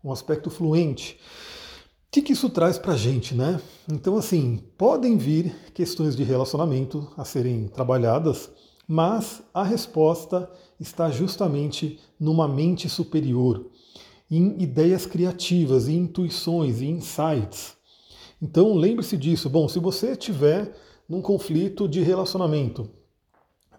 um 0.04 0.12
aspecto 0.12 0.50
fluente. 0.50 1.20
O 2.08 2.12
que, 2.12 2.22
que 2.22 2.34
isso 2.34 2.50
traz 2.50 2.78
para 2.78 2.94
a 2.94 2.98
gente, 2.98 3.36
né? 3.36 3.60
Então, 3.92 4.16
assim, 4.16 4.64
podem 4.78 5.18
vir 5.18 5.54
questões 5.74 6.16
de 6.16 6.24
relacionamento 6.24 7.12
a 7.18 7.26
serem 7.26 7.68
trabalhadas, 7.68 8.50
mas 8.88 9.42
a 9.54 9.64
resposta 9.64 10.50
está 10.80 11.10
justamente 11.10 12.00
numa 12.20 12.48
mente 12.48 12.88
superior, 12.90 13.66
em 14.30 14.62
ideias 14.62 15.06
criativas, 15.06 15.88
em 15.88 15.98
intuições, 15.98 16.82
em 16.82 16.92
insights. 16.92 17.76
Então, 18.42 18.74
lembre-se 18.74 19.18
disso. 19.18 19.50
Bom, 19.50 19.68
se 19.68 19.80
você 19.80 20.16
tiver 20.16 20.76
num 21.08 21.22
conflito 21.22 21.88
de 21.88 22.02
relacionamento, 22.02 22.90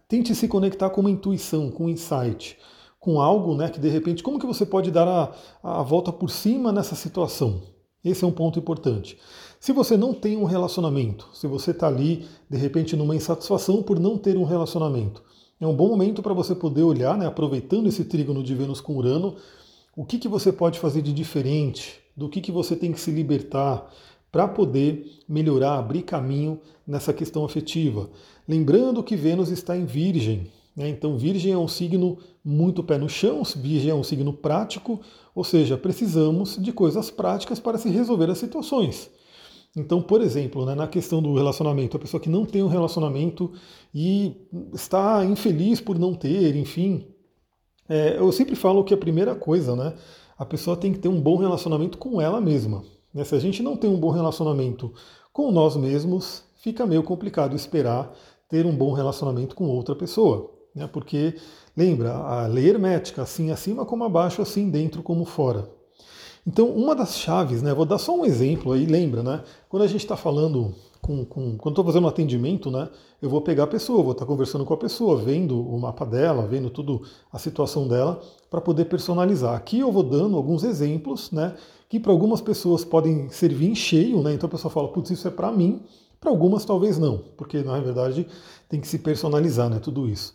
Tente 0.09 0.37
se 0.37 0.47
conectar 0.47 0.89
com 0.91 1.01
uma 1.01 1.11
intuição, 1.11 1.69
com 1.69 1.87
um 1.87 1.89
insight, 1.89 2.57
com 3.01 3.21
algo 3.21 3.57
né, 3.57 3.69
que 3.69 3.81
de 3.81 3.89
repente, 3.89 4.23
como 4.23 4.39
que 4.39 4.47
você 4.47 4.65
pode 4.65 4.93
dar 4.93 5.09
a, 5.09 5.81
a 5.81 5.83
volta 5.83 6.13
por 6.13 6.31
cima 6.31 6.71
nessa 6.71 6.95
situação? 6.95 7.63
Esse 8.05 8.25
é 8.25 8.27
um 8.27 8.33
ponto 8.33 8.57
importante. 8.57 9.19
Se 9.66 9.73
você 9.73 9.96
não 9.96 10.14
tem 10.14 10.37
um 10.37 10.44
relacionamento, 10.44 11.28
se 11.35 11.49
você 11.49 11.73
está 11.73 11.88
ali, 11.88 12.25
de 12.49 12.56
repente, 12.56 12.94
numa 12.94 13.16
insatisfação 13.16 13.82
por 13.82 13.99
não 13.99 14.16
ter 14.16 14.37
um 14.37 14.44
relacionamento, 14.44 15.25
é 15.61 15.66
um 15.66 15.75
bom 15.75 15.88
momento 15.88 16.23
para 16.23 16.32
você 16.32 16.54
poder 16.54 16.85
olhar, 16.85 17.18
né, 17.18 17.26
aproveitando 17.26 17.88
esse 17.88 18.04
trígono 18.04 18.44
de 18.44 18.54
Vênus 18.54 18.80
com 18.80 18.96
Urano, 18.96 19.35
o 19.96 20.04
que, 20.04 20.20
que 20.20 20.28
você 20.28 20.52
pode 20.52 20.78
fazer 20.78 21.02
de 21.02 21.12
diferente, 21.12 21.99
do 22.16 22.28
que, 22.28 22.40
que 22.40 22.52
você 22.52 22.76
tem 22.76 22.92
que 22.92 23.00
se 23.00 23.11
libertar, 23.11 23.92
para 24.30 24.46
poder 24.46 25.18
melhorar, 25.28 25.80
abrir 25.80 26.02
caminho 26.02 26.61
nessa 26.87 27.12
questão 27.12 27.44
afetiva. 27.44 28.08
Lembrando 28.46 29.02
que 29.02 29.16
Vênus 29.16 29.49
está 29.49 29.76
em 29.76 29.85
Virgem, 29.85 30.46
né? 30.76 30.88
então 30.88 31.18
Virgem 31.18 31.52
é 31.52 31.58
um 31.58 31.66
signo 31.66 32.18
muito 32.44 32.85
pé 32.85 32.99
no 32.99 33.08
chão, 33.08 33.42
Virgem 33.56 33.90
é 33.90 33.94
um 33.96 34.04
signo 34.04 34.32
prático, 34.32 35.00
ou 35.35 35.42
seja, 35.42 35.76
precisamos 35.76 36.56
de 36.56 36.70
coisas 36.70 37.11
práticas 37.11 37.58
para 37.58 37.78
se 37.78 37.88
resolver 37.88 38.30
as 38.30 38.38
situações. 38.38 39.11
Então, 39.76 40.00
por 40.00 40.23
exemplo, 40.23 40.64
né, 40.64 40.75
na 40.75 40.88
questão 40.88 41.21
do 41.21 41.35
relacionamento, 41.35 41.99
a 41.99 42.00
pessoa 42.00 42.18
que 42.18 42.30
não 42.30 42.47
tem 42.47 42.62
um 42.62 42.68
relacionamento 42.68 43.52
e 43.95 44.35
está 44.73 45.23
infeliz 45.23 45.83
por 45.83 45.99
não 45.99 46.14
ter, 46.14 46.56
enfim, 46.56 47.06
é, 47.87 48.16
eu 48.18 48.33
sempre 48.33 48.56
falo 48.56 48.83
que 48.83 48.95
a 48.95 48.97
primeira 48.97 49.35
coisa, 49.35 49.76
né, 49.76 49.95
a 50.38 50.47
pessoa 50.47 50.78
tem 50.78 50.95
que 50.95 50.99
ter 50.99 51.09
um 51.09 51.21
bom 51.21 51.37
relacionamento 51.37 51.99
com 51.99 52.21
ela 52.21 52.40
mesma. 52.40 52.83
Né? 53.12 53.23
Se 53.23 53.35
a 53.35 53.38
gente 53.38 53.62
não 53.62 53.76
tem 53.76 53.88
um 53.90 54.00
bom 54.00 54.11
relacionamento 54.11 54.95
com 55.30 55.52
nós 55.52 55.76
mesmos, 55.76 56.45
fica 56.56 56.87
meio 56.87 57.02
complicado 57.02 57.54
esperar 57.54 58.14
ter 58.49 58.64
um 58.64 58.75
bom 58.75 58.92
relacionamento 58.92 59.54
com 59.54 59.66
outra 59.66 59.95
pessoa. 59.95 60.52
Né? 60.75 60.87
Porque, 60.87 61.35
lembra, 61.76 62.14
a 62.14 62.47
lei 62.47 62.68
hermética, 62.68 63.23
assim 63.23 63.50
acima 63.50 63.85
como 63.85 64.04
abaixo, 64.04 64.40
assim 64.40 64.71
dentro 64.71 65.02
como 65.02 65.26
fora. 65.26 65.75
Então, 66.47 66.69
uma 66.69 66.95
das 66.95 67.19
chaves, 67.19 67.61
né, 67.61 67.75
vou 67.75 67.85
dar 67.85 67.99
só 67.99 68.17
um 68.17 68.25
exemplo 68.25 68.73
aí, 68.73 68.87
lembra, 68.87 69.21
né? 69.21 69.43
Quando 69.69 69.83
a 69.83 69.87
gente 69.88 70.03
está 70.03 70.17
falando 70.17 70.73
com, 71.03 71.25
com, 71.25 71.57
quando 71.57 71.73
estou 71.73 71.85
fazendo 71.85 72.05
um 72.05 72.09
atendimento, 72.09 72.71
né, 72.71 72.88
eu 73.21 73.29
vou 73.29 73.41
pegar 73.41 73.65
a 73.65 73.67
pessoa, 73.67 74.00
vou 74.00 74.12
estar 74.12 74.25
tá 74.25 74.31
conversando 74.31 74.65
com 74.65 74.73
a 74.73 74.76
pessoa, 74.76 75.17
vendo 75.17 75.61
o 75.61 75.76
mapa 75.81 76.07
dela, 76.07 76.47
vendo 76.47 76.71
tudo 76.71 77.03
a 77.33 77.38
situação 77.38 77.88
dela, 77.88 78.21
para 78.49 78.61
poder 78.61 78.85
personalizar. 78.85 79.57
Aqui 79.57 79.81
eu 79.81 79.91
vou 79.91 80.05
dando 80.05 80.37
alguns 80.37 80.62
exemplos, 80.62 81.33
né, 81.33 81.55
que 81.88 81.99
para 81.99 82.12
algumas 82.12 82.41
pessoas 82.41 82.85
podem 82.85 83.29
servir 83.29 83.69
em 83.69 83.75
cheio, 83.75 84.23
né? 84.23 84.33
Então 84.33 84.47
a 84.47 84.50
pessoa 84.50 84.71
fala, 84.71 84.88
putz, 84.88 85.11
isso 85.11 85.26
é 85.26 85.31
para 85.33 85.50
mim, 85.50 85.83
para 86.21 86.31
algumas 86.31 86.65
talvez 86.65 86.97
não, 86.97 87.19
porque 87.37 87.62
na 87.62 87.79
verdade 87.81 88.26
tem 88.69 88.81
que 88.81 88.87
se 88.87 88.99
personalizar, 89.00 89.69
né? 89.69 89.81
Tudo 89.81 90.09
isso. 90.09 90.33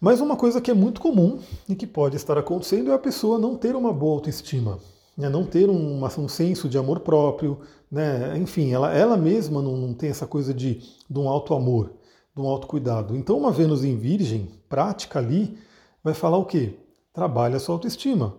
Mas 0.00 0.20
uma 0.20 0.36
coisa 0.36 0.60
que 0.60 0.70
é 0.70 0.74
muito 0.74 1.02
comum 1.02 1.38
e 1.68 1.74
que 1.74 1.86
pode 1.86 2.16
estar 2.16 2.36
acontecendo 2.38 2.90
é 2.90 2.94
a 2.94 2.98
pessoa 2.98 3.38
não 3.38 3.56
ter 3.56 3.76
uma 3.76 3.92
boa 3.92 4.14
autoestima, 4.14 4.78
né? 5.16 5.28
não 5.28 5.44
ter 5.44 5.68
um, 5.68 6.04
um 6.04 6.28
senso 6.28 6.68
de 6.68 6.78
amor 6.78 7.00
próprio, 7.00 7.60
né? 7.90 8.36
enfim, 8.38 8.72
ela, 8.72 8.92
ela 8.92 9.16
mesma 9.16 9.62
não, 9.62 9.76
não 9.76 9.94
tem 9.94 10.10
essa 10.10 10.26
coisa 10.26 10.52
de, 10.52 10.82
de 11.08 11.18
um 11.18 11.28
auto-amor, 11.28 11.92
de 12.34 12.42
um 12.42 12.46
autocuidado. 12.46 13.16
Então 13.16 13.38
uma 13.38 13.50
Vênus 13.50 13.84
em 13.84 13.96
Virgem, 13.96 14.48
prática 14.68 15.18
ali, 15.18 15.56
vai 16.02 16.14
falar 16.14 16.38
o 16.38 16.44
quê? 16.44 16.78
Trabalha 17.12 17.56
a 17.56 17.60
sua 17.60 17.74
autoestima. 17.74 18.34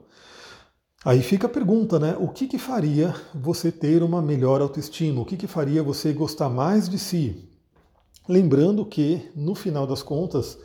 Aí 1.06 1.22
fica 1.22 1.46
a 1.46 1.50
pergunta, 1.50 2.00
né? 2.00 2.18
O 2.20 2.28
que, 2.28 2.48
que 2.48 2.58
faria 2.58 3.14
você 3.34 3.72
ter 3.72 4.02
uma 4.02 4.24
melhor 4.24 4.60
autoestima? 4.60 5.22
O 5.22 5.26
que, 5.26 5.38
que 5.38 5.46
faria 5.46 5.84
você 5.84 6.12
gostar 6.12 6.50
mais 6.50 6.90
de 6.90 6.98
si? 6.98 7.48
Lembrando 8.28 8.84
que, 8.84 9.30
no 9.36 9.54
final 9.54 9.86
das 9.86 10.02
contas, 10.02 10.58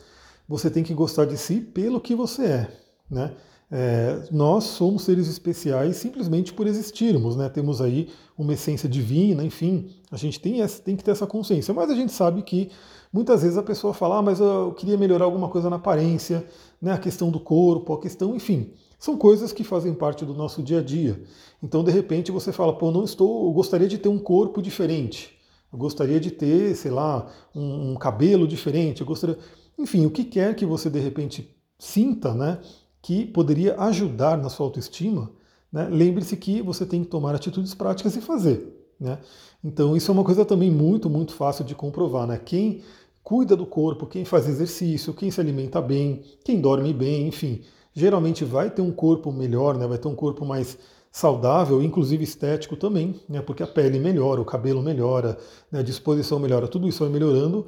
você 0.49 0.71
tem 0.71 0.83
que 0.83 0.95
gostar 0.95 1.27
de 1.27 1.37
si 1.37 1.61
pelo 1.61 2.01
que 2.01 2.15
você 2.15 2.45
é. 2.47 2.73
Né? 3.11 3.35
É, 3.73 4.25
nós 4.33 4.65
somos 4.65 5.03
seres 5.03 5.29
especiais 5.29 5.97
simplesmente 5.97 6.53
por 6.53 6.67
existirmos, 6.67 7.37
né? 7.37 7.49
temos 7.49 7.81
aí 7.81 8.09
uma 8.37 8.55
essência 8.55 8.89
divina, 8.89 9.45
enfim, 9.45 9.91
a 10.11 10.17
gente 10.17 10.41
tem, 10.41 10.61
essa, 10.61 10.83
tem 10.83 10.97
que 10.97 11.05
ter 11.05 11.13
essa 11.13 11.27
consciência, 11.27 11.73
mas 11.73 11.89
a 11.89 11.95
gente 11.95 12.11
sabe 12.11 12.43
que 12.43 12.69
muitas 13.13 13.43
vezes 13.43 13.57
a 13.57 13.63
pessoa 13.63 13.95
fala, 13.95 14.19
ah, 14.19 14.23
mas 14.23 14.41
eu 14.41 14.75
queria 14.77 14.99
melhorar 14.99 15.25
alguma 15.25 15.49
coisa 15.49 15.71
na 15.71 15.77
aparência, 15.77 16.45
né? 16.83 16.93
a 16.93 16.99
questão 16.99 17.31
do 17.31 17.39
corpo, 17.39 17.93
a 17.93 18.01
questão, 18.01 18.35
enfim, 18.35 18.73
São 18.99 19.17
coisas 19.17 19.51
que 19.51 19.65
fazem 19.65 19.95
parte 19.95 20.27
do 20.27 20.35
nosso 20.35 20.63
dia 20.63 20.81
a 20.81 20.83
dia. 20.83 21.23
Então, 21.63 21.83
de 21.83 21.91
repente, 21.91 22.31
você 22.31 22.53
fala, 22.53 22.77
pô, 22.77 22.91
não 22.91 23.05
estou, 23.05 23.47
eu 23.47 23.53
gostaria 23.53 23.89
de 23.89 23.97
ter 23.97 24.11
um 24.11 24.19
corpo 24.19 24.61
diferente. 24.61 25.39
Eu 25.73 25.79
gostaria 25.79 26.21
de 26.21 26.31
ter, 26.31 26.75
sei 26.75 26.91
lá, 26.91 27.27
um, 27.55 27.93
um 27.93 27.97
cabelo 27.97 28.47
diferente. 28.47 29.01
Eu 29.01 29.07
gostaria, 29.07 29.39
enfim, 29.79 30.05
o 30.05 30.11
que 30.11 30.23
quer 30.25 30.55
que 30.55 30.67
você 30.67 30.91
de 30.91 30.99
repente 30.99 31.57
sinta, 31.79 32.35
né, 32.35 32.59
que 33.03 33.25
poderia 33.27 33.79
ajudar 33.81 34.37
na 34.37 34.49
sua 34.49 34.67
autoestima, 34.67 35.31
né, 35.73 35.89
lembre-se 35.91 36.37
que 36.37 36.61
você 36.61 36.85
tem 36.85 37.03
que 37.03 37.11
tomar 37.11 37.35
atitudes 37.35 37.75
práticas 37.75 38.17
e 38.17 38.21
fazer. 38.21 38.77
Né? 38.99 39.19
Então 39.65 39.97
isso 39.97 40.11
é 40.11 40.15
uma 40.15 40.25
coisa 40.25 40.45
também 40.45 40.71
muito, 40.71 41.09
muito 41.09 41.33
fácil 41.33 41.65
de 41.65 41.75
comprovar. 41.75 42.27
Né? 42.27 42.39
Quem 42.39 42.83
cuida 43.23 43.57
do 43.57 43.65
corpo, 43.65 44.07
quem 44.07 44.25
faz 44.25 44.49
exercício, 44.49 45.15
quem 45.15 45.31
se 45.31 45.41
alimenta 45.41 45.81
bem, 45.81 46.23
quem 46.45 46.61
dorme 46.61 46.93
bem, 46.93 47.29
enfim, 47.29 47.63
geralmente 47.95 48.45
vai 48.45 48.71
ter 48.71 48.83
um 48.83 48.93
corpo 48.93 49.33
melhor, 49.33 49.79
né? 49.79 49.87
vai 49.87 49.99
ter 49.99 50.09
um 50.09 50.15
corpo 50.15 50.45
mais 50.45 50.77
saudável, 51.13 51.83
inclusive 51.83 52.23
estético 52.23 52.77
também, 52.77 53.21
né? 53.29 53.41
porque 53.41 53.63
a 53.63 53.67
pele 53.67 53.99
melhora, 53.99 54.41
o 54.41 54.45
cabelo 54.45 54.83
melhora, 54.83 55.39
né? 55.71 55.81
a 55.81 55.83
disposição 55.83 56.39
melhora, 56.39 56.69
tudo 56.69 56.89
isso 56.89 57.01
vai 57.01 57.13
melhorando. 57.13 57.67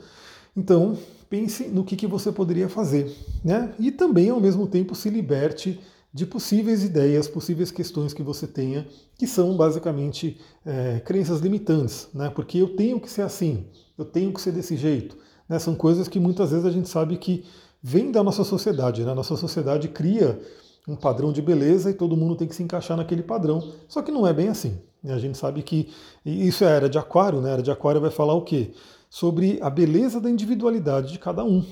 Então, 0.57 0.99
pense 1.31 1.69
no 1.69 1.85
que, 1.85 1.97
que 1.97 2.07
você 2.07 2.31
poderia 2.31 2.69
fazer. 2.69 3.15
Né? 3.45 3.73
E 3.79 3.91
também, 3.91 4.31
ao 4.31 4.41
mesmo 4.41 4.67
tempo, 4.67 4.95
se 4.95 5.09
liberte 5.09 5.81
de 6.13 6.27
possíveis 6.27 6.85
ideias, 6.85 7.27
possíveis 7.27 7.71
questões 7.71 8.13
que 8.13 8.23
você 8.23 8.47
tenha, 8.47 8.87
que 9.17 9.27
são 9.27 9.57
basicamente 9.57 10.39
é, 10.65 11.01
crenças 11.01 11.41
limitantes, 11.41 12.09
né? 12.13 12.29
Porque 12.29 12.59
eu 12.59 12.77
tenho 12.77 13.01
que 13.01 13.11
ser 13.11 13.23
assim, 13.23 13.65
eu 13.97 14.05
tenho 14.05 14.33
que 14.33 14.41
ser 14.41 14.53
desse 14.53 14.77
jeito. 14.77 15.17
Né? 15.49 15.59
São 15.59 15.75
coisas 15.75 16.09
que 16.09 16.21
muitas 16.21 16.51
vezes 16.51 16.67
a 16.67 16.71
gente 16.71 16.89
sabe 16.89 17.17
que 17.17 17.45
vem 17.83 18.13
da 18.13 18.23
nossa 18.23 18.45
sociedade, 18.45 19.05
né? 19.05 19.15
Nossa 19.15 19.37
sociedade 19.37 19.89
cria 19.89 20.39
um 20.87 20.97
padrão 20.97 21.33
de 21.33 21.41
beleza 21.41 21.91
e 21.91 21.95
todo 21.95 22.17
mundo 22.17 22.37
tem 22.37 22.47
que 22.47 22.55
se 22.55 22.63
encaixar 22.63 22.97
naquele 22.97 23.23
padrão. 23.23 23.73
Só 23.89 24.03
que 24.03 24.13
não 24.13 24.27
é 24.27 24.35
bem 24.35 24.49
assim. 24.49 24.79
A 25.05 25.19
gente 25.19 25.37
sabe 25.37 25.63
que 25.63 25.89
isso 26.25 26.65
é 26.65 26.69
a 26.69 26.71
era 26.71 26.89
de 26.89 26.99
aquário, 26.99 27.41
né? 27.41 27.51
A 27.51 27.53
era 27.55 27.63
de 27.63 27.71
aquário 27.71 28.01
vai 28.01 28.11
falar 28.11 28.35
o 28.35 28.43
quê? 28.43 28.73
Sobre 29.11 29.59
a 29.61 29.69
beleza 29.69 30.21
da 30.21 30.31
individualidade 30.31 31.13
de 31.13 31.19
cada 31.19 31.45
um. 31.45 31.65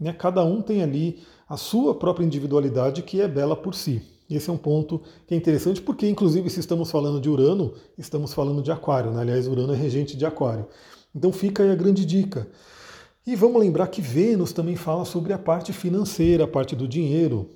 Né? 0.00 0.12
Cada 0.12 0.44
um 0.44 0.62
tem 0.62 0.82
ali 0.82 1.20
a 1.48 1.56
sua 1.56 1.94
própria 1.94 2.24
individualidade 2.24 3.02
que 3.02 3.20
é 3.20 3.28
bela 3.28 3.56
por 3.56 3.74
si. 3.74 4.02
Esse 4.30 4.50
é 4.50 4.52
um 4.52 4.58
ponto 4.58 5.00
que 5.26 5.34
é 5.34 5.36
interessante 5.36 5.80
porque, 5.80 6.06
inclusive, 6.08 6.50
se 6.50 6.60
estamos 6.60 6.90
falando 6.90 7.20
de 7.20 7.28
Urano, 7.30 7.72
estamos 7.96 8.34
falando 8.34 8.62
de 8.62 8.70
Aquário. 8.70 9.10
Né? 9.10 9.22
Aliás, 9.22 9.46
Urano 9.46 9.72
é 9.72 9.76
regente 9.76 10.16
de 10.16 10.26
Aquário. 10.26 10.66
Então 11.14 11.32
fica 11.32 11.62
aí 11.62 11.70
a 11.70 11.74
grande 11.74 12.04
dica. 12.04 12.46
E 13.26 13.34
vamos 13.34 13.60
lembrar 13.60 13.88
que 13.88 14.00
Vênus 14.00 14.52
também 14.52 14.76
fala 14.76 15.04
sobre 15.04 15.32
a 15.32 15.38
parte 15.38 15.72
financeira, 15.72 16.44
a 16.44 16.48
parte 16.48 16.76
do 16.76 16.86
dinheiro. 16.86 17.50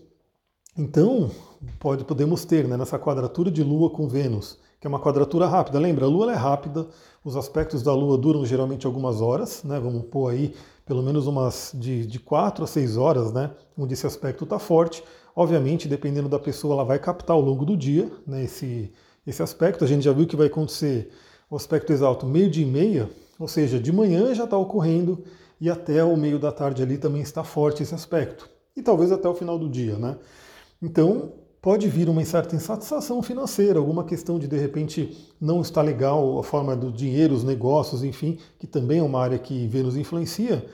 Então, 0.76 1.30
pode, 1.78 2.04
podemos 2.04 2.44
ter 2.44 2.66
né, 2.66 2.76
nessa 2.76 2.98
quadratura 2.98 3.50
de 3.50 3.62
Lua 3.62 3.90
com 3.90 4.08
Vênus, 4.08 4.58
que 4.82 4.86
é 4.86 4.88
uma 4.88 4.98
quadratura 4.98 5.46
rápida. 5.46 5.78
Lembra, 5.78 6.06
a 6.06 6.08
Lua 6.08 6.32
é 6.32 6.34
rápida, 6.34 6.88
os 7.24 7.36
aspectos 7.36 7.84
da 7.84 7.94
Lua 7.94 8.18
duram 8.18 8.44
geralmente 8.44 8.84
algumas 8.84 9.20
horas, 9.20 9.62
né? 9.62 9.78
Vamos 9.78 10.02
pôr 10.06 10.32
aí 10.32 10.56
pelo 10.84 11.04
menos 11.04 11.28
umas 11.28 11.70
de, 11.72 12.04
de 12.04 12.18
4 12.18 12.64
a 12.64 12.66
6 12.66 12.96
horas, 12.96 13.32
né? 13.32 13.52
Onde 13.78 13.94
esse 13.94 14.08
aspecto 14.08 14.42
está 14.42 14.58
forte. 14.58 15.04
Obviamente, 15.36 15.86
dependendo 15.86 16.28
da 16.28 16.36
pessoa, 16.36 16.74
ela 16.74 16.84
vai 16.84 16.98
captar 16.98 17.36
ao 17.36 17.40
longo 17.40 17.64
do 17.64 17.76
dia 17.76 18.10
né, 18.26 18.42
esse, 18.42 18.92
esse 19.24 19.40
aspecto. 19.40 19.84
A 19.84 19.86
gente 19.86 20.02
já 20.02 20.12
viu 20.12 20.26
que 20.26 20.34
vai 20.34 20.48
acontecer 20.48 21.12
o 21.48 21.54
aspecto 21.54 21.92
exalto 21.92 22.26
meio-dia 22.26 22.66
e 22.66 22.68
meia, 22.68 23.08
ou 23.38 23.46
seja, 23.46 23.78
de 23.78 23.92
manhã 23.92 24.34
já 24.34 24.44
está 24.44 24.56
ocorrendo 24.56 25.22
e 25.60 25.70
até 25.70 26.02
o 26.02 26.16
meio 26.16 26.40
da 26.40 26.50
tarde 26.50 26.82
ali 26.82 26.98
também 26.98 27.22
está 27.22 27.44
forte 27.44 27.84
esse 27.84 27.94
aspecto. 27.94 28.50
E 28.76 28.82
talvez 28.82 29.12
até 29.12 29.28
o 29.28 29.34
final 29.34 29.56
do 29.56 29.70
dia, 29.70 29.96
né? 29.96 30.16
Então, 30.82 31.34
pode 31.62 31.88
vir 31.88 32.08
uma 32.08 32.24
certa 32.24 32.56
insatisfação 32.56 33.22
financeira, 33.22 33.78
alguma 33.78 34.02
questão 34.02 34.36
de 34.36 34.48
de 34.48 34.58
repente 34.58 35.16
não 35.40 35.60
está 35.60 35.80
legal 35.80 36.40
a 36.40 36.42
forma 36.42 36.74
do 36.74 36.90
dinheiro, 36.90 37.32
os 37.32 37.44
negócios, 37.44 38.02
enfim, 38.02 38.36
que 38.58 38.66
também 38.66 38.98
é 38.98 39.02
uma 39.02 39.20
área 39.20 39.38
que 39.38 39.68
Vênus 39.68 39.96
influencia. 39.96 40.66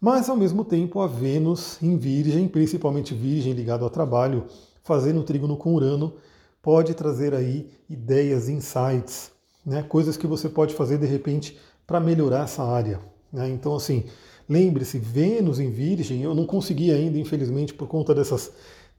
Mas 0.00 0.30
ao 0.30 0.36
mesmo 0.36 0.64
tempo 0.64 1.00
a 1.00 1.06
Vênus 1.06 1.76
em 1.82 1.98
Virgem, 1.98 2.48
principalmente 2.48 3.14
Virgem 3.14 3.52
ligado 3.52 3.84
ao 3.84 3.90
trabalho, 3.90 4.46
fazendo 4.82 5.22
trígono 5.22 5.54
com 5.54 5.74
Urano, 5.74 6.14
pode 6.62 6.94
trazer 6.94 7.34
aí 7.34 7.68
ideias, 7.88 8.48
insights, 8.48 9.30
né, 9.66 9.82
coisas 9.82 10.16
que 10.16 10.26
você 10.26 10.48
pode 10.48 10.74
fazer 10.74 10.96
de 10.96 11.06
repente 11.06 11.58
para 11.86 12.00
melhorar 12.00 12.44
essa 12.44 12.64
área. 12.64 13.00
Né? 13.30 13.50
Então 13.50 13.74
assim, 13.74 14.04
lembre-se, 14.48 14.98
Vênus 14.98 15.60
em 15.60 15.70
Virgem, 15.70 16.22
eu 16.22 16.34
não 16.34 16.46
consegui 16.46 16.90
ainda, 16.90 17.18
infelizmente, 17.18 17.74
por 17.74 17.86
conta 17.86 18.14
dessas 18.14 18.50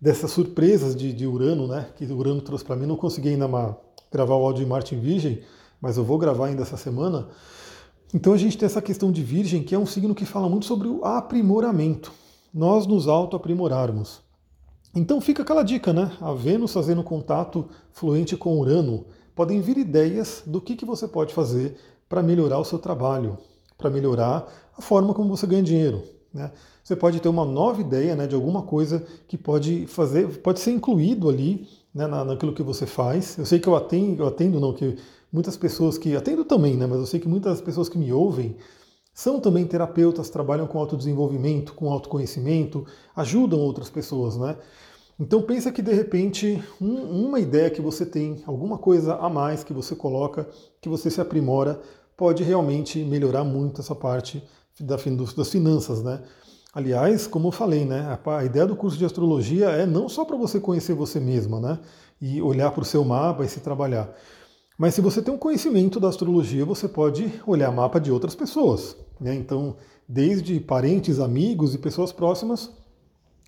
dessas 0.04 0.32
surpresas 0.32 0.98
de, 0.98 1.13
de 1.13 1.26
Urano, 1.26 1.66
né, 1.66 1.88
que 1.96 2.04
Urano 2.04 2.42
trouxe 2.42 2.66
para 2.66 2.76
mim. 2.76 2.86
Não 2.86 2.98
consegui 2.98 3.30
ainda 3.30 3.46
uma, 3.46 3.78
gravar 4.12 4.36
o 4.36 4.44
áudio 4.44 4.66
de 4.66 4.70
Marte 4.70 4.94
em 4.94 5.00
Virgem, 5.00 5.39
mas 5.80 5.96
eu 5.96 6.04
vou 6.04 6.18
gravar 6.18 6.48
ainda 6.48 6.62
essa 6.62 6.76
semana. 6.76 7.30
Então 8.13 8.34
a 8.34 8.38
gente 8.38 8.58
tem 8.58 8.66
essa 8.66 8.82
questão 8.82 9.13
de 9.13 9.24
Virgem, 9.24 9.63
que 9.63 9.74
é 9.74 9.80
um 9.80 9.86
signo 9.86 10.13
que 10.13 10.26
fala 10.26 10.50
muito 10.50 10.66
sobre 10.66 10.89
o 10.89 11.06
aprimoramento. 11.06 12.12
Nós 12.54 12.86
nos 12.86 13.08
auto-aprimorarmos. 13.08 14.20
Então 14.94 15.22
fica 15.22 15.42
aquela 15.42 15.63
dica, 15.63 15.94
né? 15.94 16.12
A 16.20 16.34
Vênus 16.34 16.74
fazendo 16.74 17.02
contato 17.02 17.70
fluente 17.94 18.36
com 18.36 18.60
Urano. 18.60 19.06
Podem 19.34 19.62
vir 19.62 19.78
ideias 19.78 20.44
do 20.46 20.60
que, 20.60 20.76
que 20.76 20.86
você 20.86 21.08
pode 21.08 21.34
fazer 21.34 21.78
para 22.10 22.22
melhorar 22.22 22.60
o 22.60 22.66
seu 22.66 22.78
trabalho, 22.78 23.38
para 23.78 23.89
melhorar 23.89 24.52
a 24.78 24.82
forma 24.82 25.13
como 25.13 25.30
você 25.30 25.48
ganha 25.48 25.63
dinheiro. 25.63 26.04
Né? 26.34 26.52
Você 26.84 26.96
pode 26.96 27.19
ter 27.19 27.30
uma 27.30 27.46
nova 27.46 27.80
ideia 27.80 28.15
né, 28.15 28.26
de 28.26 28.34
alguma 28.34 28.63
coisa 28.63 29.06
que 29.28 29.38
pode 29.38 29.86
fazer, 29.88 30.39
pode 30.39 30.60
ser 30.60 30.72
incluído 30.72 31.30
ali 31.30 31.67
né, 31.93 32.08
na, 32.08 32.26
naquilo 32.26 32.54
que 32.54 32.63
você 32.63 32.86
faz. 32.86 33.38
Eu 33.38 33.46
sei 33.46 33.60
que 33.60 33.67
eu 33.67 33.76
atendo, 33.76 34.24
eu 34.24 34.28
atendo 34.28 34.60
não, 34.60 34.74
que 34.74 34.98
muitas 35.32 35.56
pessoas 35.56 35.98
que 35.98 36.15
atendo 36.15 36.43
também, 36.43 36.76
né, 36.76 36.88
mas 36.88 37.00
eu 37.00 37.06
sei 37.06 37.19
que 37.19 37.28
muitas 37.28 37.62
pessoas 37.62 37.88
que 37.88 37.98
me 37.98 38.12
ouvem 38.12 38.58
são 39.13 39.39
também 39.39 39.65
terapeutas, 39.67 40.30
trabalham 40.30 40.65
com 40.65 40.80
autodesenvolvimento, 40.80 41.76
com 41.76 41.91
autoconhecimento, 41.91 42.86
ajudam 43.15 43.60
outras 43.60 43.89
pessoas, 43.89 44.36
né? 44.38 44.58
Então 45.19 45.43
pensa 45.43 45.72
que 45.72 45.84
de 45.84 45.93
repente 45.93 46.62
um, 46.82 47.28
uma 47.28 47.39
ideia 47.39 47.69
que 47.69 47.80
você 47.80 48.04
tem, 48.04 48.41
alguma 48.48 48.80
coisa 48.80 49.15
a 49.15 49.30
mais 49.30 49.63
que 49.63 49.72
você 49.72 49.96
coloca, 49.96 50.50
que 50.82 50.89
você 50.89 51.12
se 51.12 51.22
aprimora, 51.22 51.80
pode 52.17 52.43
realmente 52.43 52.98
melhorar 53.04 53.43
muito 53.43 53.82
essa 53.82 53.93
parte 53.93 54.43
das 54.79 55.49
finanças, 55.49 56.03
né? 56.03 56.21
Aliás, 56.73 57.27
como 57.27 57.49
eu 57.49 57.51
falei, 57.51 57.86
né, 57.86 58.17
a 58.25 58.43
ideia 58.43 58.65
do 58.65 58.75
curso 58.75 58.97
de 58.97 59.05
astrologia 59.05 59.69
é 59.69 59.86
não 59.86 60.09
só 60.09 60.25
para 60.25 60.36
você 60.36 60.59
conhecer 60.59 60.95
você 60.95 61.19
mesma, 61.19 61.59
né, 61.59 61.79
e 62.19 62.41
olhar 62.41 62.71
para 62.71 62.81
o 62.81 62.86
seu 62.86 63.05
mapa 63.05 63.45
e 63.45 63.47
se 63.47 63.59
trabalhar. 63.59 64.12
Mas 64.75 64.95
se 64.95 65.01
você 65.01 65.21
tem 65.21 65.31
um 65.31 65.38
conhecimento 65.38 65.99
da 65.99 66.09
astrologia, 66.09 66.65
você 66.65 66.88
pode 66.88 67.31
olhar 67.45 67.71
mapa 67.71 67.99
de 67.99 68.12
outras 68.12 68.33
pessoas. 68.33 68.97
Né? 69.21 69.36
Então, 69.36 69.77
desde 70.09 70.59
parentes, 70.59 71.19
amigos 71.19 71.75
e 71.75 71.77
pessoas 71.77 72.12
próximas, 72.12 72.71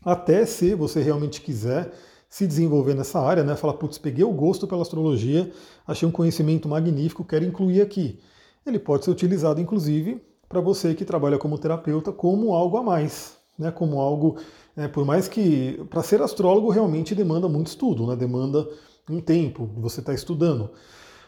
até 0.03 0.45
se 0.45 0.75
você 0.75 1.01
realmente 1.01 1.41
quiser 1.41 1.91
se 2.29 2.45
desenvolver 2.45 2.93
nessa 2.93 3.19
área, 3.19 3.43
né? 3.43 3.55
Falar, 3.55 3.73
putz, 3.73 3.97
peguei 3.97 4.23
o 4.23 4.31
gosto 4.31 4.67
pela 4.67 4.81
astrologia, 4.81 5.51
achei 5.87 6.07
um 6.07 6.11
conhecimento 6.11 6.67
magnífico, 6.67 7.23
quero 7.23 7.45
incluir 7.45 7.81
aqui. 7.81 8.19
Ele 8.65 8.77
pode 8.77 9.05
ser 9.05 9.11
utilizado, 9.11 9.61
inclusive, 9.61 10.21
para 10.47 10.61
você 10.61 10.93
que 10.93 11.05
trabalha 11.05 11.37
como 11.37 11.57
terapeuta 11.57 12.11
como 12.11 12.53
algo 12.53 12.77
a 12.77 12.83
mais, 12.83 13.37
né? 13.57 13.71
Como 13.71 13.99
algo, 13.99 14.37
é, 14.75 14.87
por 14.87 15.05
mais 15.05 15.27
que 15.27 15.83
para 15.89 16.03
ser 16.03 16.21
astrólogo 16.21 16.69
realmente 16.69 17.15
demanda 17.15 17.47
muito 17.47 17.67
estudo, 17.67 18.07
né? 18.07 18.15
Demanda 18.15 18.67
um 19.09 19.19
tempo, 19.19 19.69
você 19.77 19.99
está 19.99 20.13
estudando. 20.13 20.69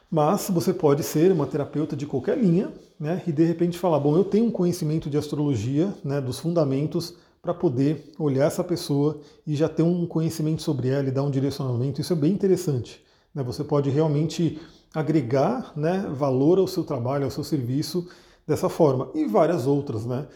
Mas 0.10 0.50
você 0.50 0.74
pode 0.74 1.04
ser 1.04 1.32
uma 1.32 1.46
terapeuta 1.46 1.96
de 1.96 2.06
qualquer 2.06 2.38
linha, 2.38 2.72
né? 3.00 3.22
E 3.28 3.32
de 3.32 3.44
repente 3.44 3.78
falar, 3.78 4.00
bom, 4.00 4.16
eu 4.16 4.24
tenho 4.24 4.46
um 4.46 4.52
conhecimento 4.52 5.10
de 5.10 5.18
astrologia, 5.18 5.94
né? 6.04 6.22
Dos 6.22 6.40
fundamentos 6.40 7.16
para 7.42 7.54
poder 7.54 8.12
olhar 8.20 8.46
essa 8.46 8.64
pessoa 8.64 9.20
e 9.46 9.56
já 9.56 9.70
ter 9.70 9.84
um 9.84 10.06
conhecimento 10.06 10.62
sobre 10.62 10.90
ela 10.90 11.08
e 11.08 11.12
dar 11.12 11.24
um 11.24 11.32
direcionamento. 11.32 12.02
Isso 12.02 12.14
é 12.14 12.16
bem 12.16 12.34
interessante. 12.34 13.02
Né? 13.34 13.44
Você 13.44 13.64
pode 13.64 13.90
realmente 13.90 14.60
agregar 14.94 15.72
né, 15.76 16.06
valor 16.14 16.58
ao 16.58 16.68
seu 16.68 16.84
trabalho, 16.84 17.26
ao 17.26 17.32
seu 17.32 17.44
serviço 17.44 18.08
dessa 18.48 18.70
forma. 18.70 19.10
E 19.14 19.26
várias 19.26 19.68
outras, 19.68 20.06
né? 20.06 20.28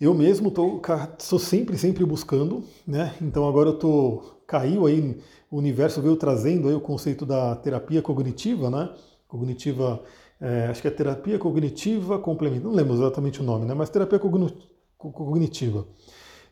Eu 0.00 0.14
mesmo 0.14 0.48
estou 0.48 1.38
sempre, 1.38 1.76
sempre 1.76 2.04
buscando, 2.04 2.64
né? 2.86 3.14
Então 3.20 3.46
agora 3.46 3.70
eu 3.70 3.78
tô 3.78 4.22
caiu 4.46 4.86
aí, 4.86 5.16
o 5.48 5.58
universo 5.58 6.02
veio 6.02 6.16
trazendo 6.16 6.68
aí 6.68 6.74
o 6.74 6.80
conceito 6.80 7.24
da 7.24 7.54
terapia 7.54 8.02
cognitiva, 8.02 8.68
né? 8.68 8.90
Cognitiva, 9.28 10.02
é, 10.40 10.66
acho 10.66 10.82
que 10.82 10.88
é 10.88 10.90
terapia 10.90 11.38
cognitiva 11.38 12.18
complementar, 12.18 12.64
não 12.64 12.72
lembro 12.72 12.94
exatamente 12.94 13.40
o 13.40 13.44
nome, 13.44 13.64
né? 13.64 13.74
Mas 13.74 13.90
terapia 13.90 14.18
cognitiva. 14.98 15.86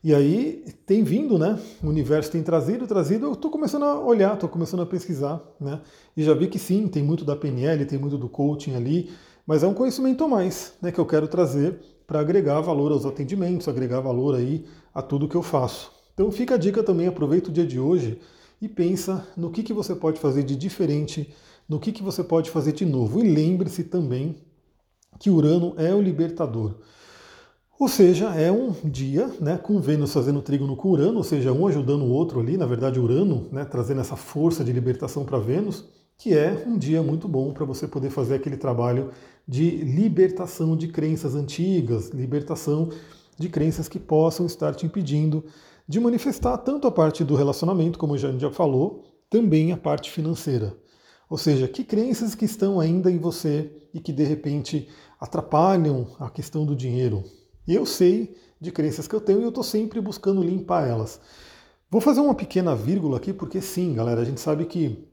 E 0.05 0.15
aí 0.15 0.65
tem 0.87 1.03
vindo, 1.03 1.37
né? 1.39 1.59
O 1.83 1.89
universo 1.89 2.31
tem 2.31 2.41
trazido, 2.41 2.87
trazido. 2.87 3.27
Eu 3.27 3.33
estou 3.33 3.51
começando 3.51 3.83
a 3.83 3.99
olhar, 3.99 4.35
estou 4.35 4.49
começando 4.49 4.83
a 4.83 4.87
pesquisar, 4.87 5.43
né? 5.61 5.81
E 6.17 6.23
já 6.23 6.35
vi 6.35 6.47
que 6.47 6.59
sim, 6.59 6.87
tem 6.87 7.03
muito 7.03 7.25
da 7.25 7.35
PNL, 7.35 7.85
tem 7.85 7.99
muito 7.99 8.17
do 8.17 8.29
coaching 8.29 8.77
ali. 8.77 9.11
Mas 9.49 9.63
é 9.63 9.67
um 9.67 9.73
conhecimento 9.73 10.23
a 10.23 10.29
mais 10.29 10.75
né, 10.83 10.93
que 10.93 10.99
eu 10.99 11.07
quero 11.07 11.27
trazer 11.27 11.81
para 12.07 12.21
agregar 12.21 12.61
valor 12.61 12.93
aos 12.93 13.07
atendimentos, 13.07 13.67
agregar 13.67 13.99
valor 13.99 14.35
aí 14.35 14.67
a 14.95 15.01
tudo 15.01 15.27
que 15.27 15.35
eu 15.35 15.43
faço. 15.43 15.91
Então 16.13 16.31
fica 16.31 16.57
a 16.57 16.59
dica 16.59 16.83
também, 16.83 17.07
aproveita 17.07 17.49
o 17.49 17.53
dia 17.53 17.67
de 17.67 17.81
hoje 17.81 18.21
e 18.61 18.69
pensa 18.69 19.27
no 19.35 19.51
que, 19.51 19.63
que 19.63 19.73
você 19.73 19.95
pode 19.95 20.21
fazer 20.21 20.43
de 20.43 20.55
diferente, 20.55 21.35
no 21.67 21.81
que, 21.81 21.93
que 21.93 22.03
você 22.03 22.23
pode 22.23 22.51
fazer 22.51 22.73
de 22.73 22.85
novo. 22.85 23.25
E 23.25 23.35
lembre-se 23.35 23.85
também 23.85 24.37
que 25.19 25.31
Urano 25.31 25.73
é 25.79 25.95
o 25.95 26.03
libertador. 26.03 26.75
Ou 27.81 27.89
seja, 27.89 28.35
é 28.35 28.53
um 28.53 28.73
dia 28.85 29.31
né, 29.41 29.57
com 29.57 29.81
Vênus 29.81 30.13
fazendo 30.13 30.43
trígono 30.43 30.77
com 30.77 30.91
Urano, 30.91 31.17
ou 31.17 31.25
seja, 31.25 31.55
um 31.55 31.67
ajudando 31.67 32.03
o 32.03 32.11
outro 32.11 32.39
ali, 32.39 32.59
na 32.59 32.67
verdade 32.67 33.01
Urano, 33.01 33.49
né, 33.51 33.65
trazendo 33.65 34.03
essa 34.03 34.17
força 34.17 34.63
de 34.63 34.73
libertação 34.73 35.25
para 35.25 35.39
Vênus, 35.39 35.87
que 36.19 36.35
é 36.35 36.65
um 36.67 36.77
dia 36.77 37.01
muito 37.01 37.29
bom 37.29 37.53
para 37.53 37.65
você 37.65 37.87
poder 37.87 38.11
fazer 38.11 38.35
aquele 38.35 38.57
trabalho 38.57 39.11
de 39.49 39.71
libertação 39.71 40.77
de 40.77 40.89
crenças 40.89 41.35
antigas, 41.35 42.11
libertação 42.11 42.91
de 43.39 43.49
crenças 43.49 43.89
que 43.89 43.99
possam 43.99 44.45
estar 44.45 44.75
te 44.75 44.85
impedindo 44.85 45.45
de 45.89 45.99
manifestar 45.99 46.59
tanto 46.59 46.87
a 46.87 46.93
parte 46.93 47.25
do 47.25 47.35
relacionamento, 47.35 47.99
como 47.99 48.15
a 48.15 48.19
gente 48.19 48.41
já 48.41 48.51
falou, 48.51 49.05
também 49.31 49.73
a 49.73 49.77
parte 49.77 50.11
financeira. 50.11 50.77
Ou 51.31 51.39
seja, 51.39 51.67
que 51.67 51.83
crenças 51.83 52.35
que 52.35 52.45
estão 52.45 52.79
ainda 52.79 53.11
em 53.11 53.17
você 53.17 53.73
e 53.95 54.01
que 54.01 54.13
de 54.13 54.25
repente 54.25 54.89
atrapalham 55.19 56.09
a 56.19 56.29
questão 56.29 56.67
do 56.67 56.77
dinheiro, 56.77 57.25
eu 57.67 57.87
sei 57.87 58.37
de 58.61 58.71
crenças 58.71 59.09
que 59.09 59.15
eu 59.15 59.21
tenho 59.21 59.41
e 59.41 59.45
eu 59.45 59.49
estou 59.49 59.65
sempre 59.65 60.01
buscando 60.01 60.43
limpar 60.43 60.87
elas. 60.87 61.21
Vou 61.91 62.03
fazer 62.03 62.21
uma 62.21 62.35
pequena 62.35 62.75
vírgula 62.75 63.17
aqui, 63.17 63.33
porque 63.33 63.63
sim, 63.63 63.95
galera, 63.95 64.21
a 64.21 64.25
gente 64.25 64.41
sabe 64.41 64.67
que 64.67 65.09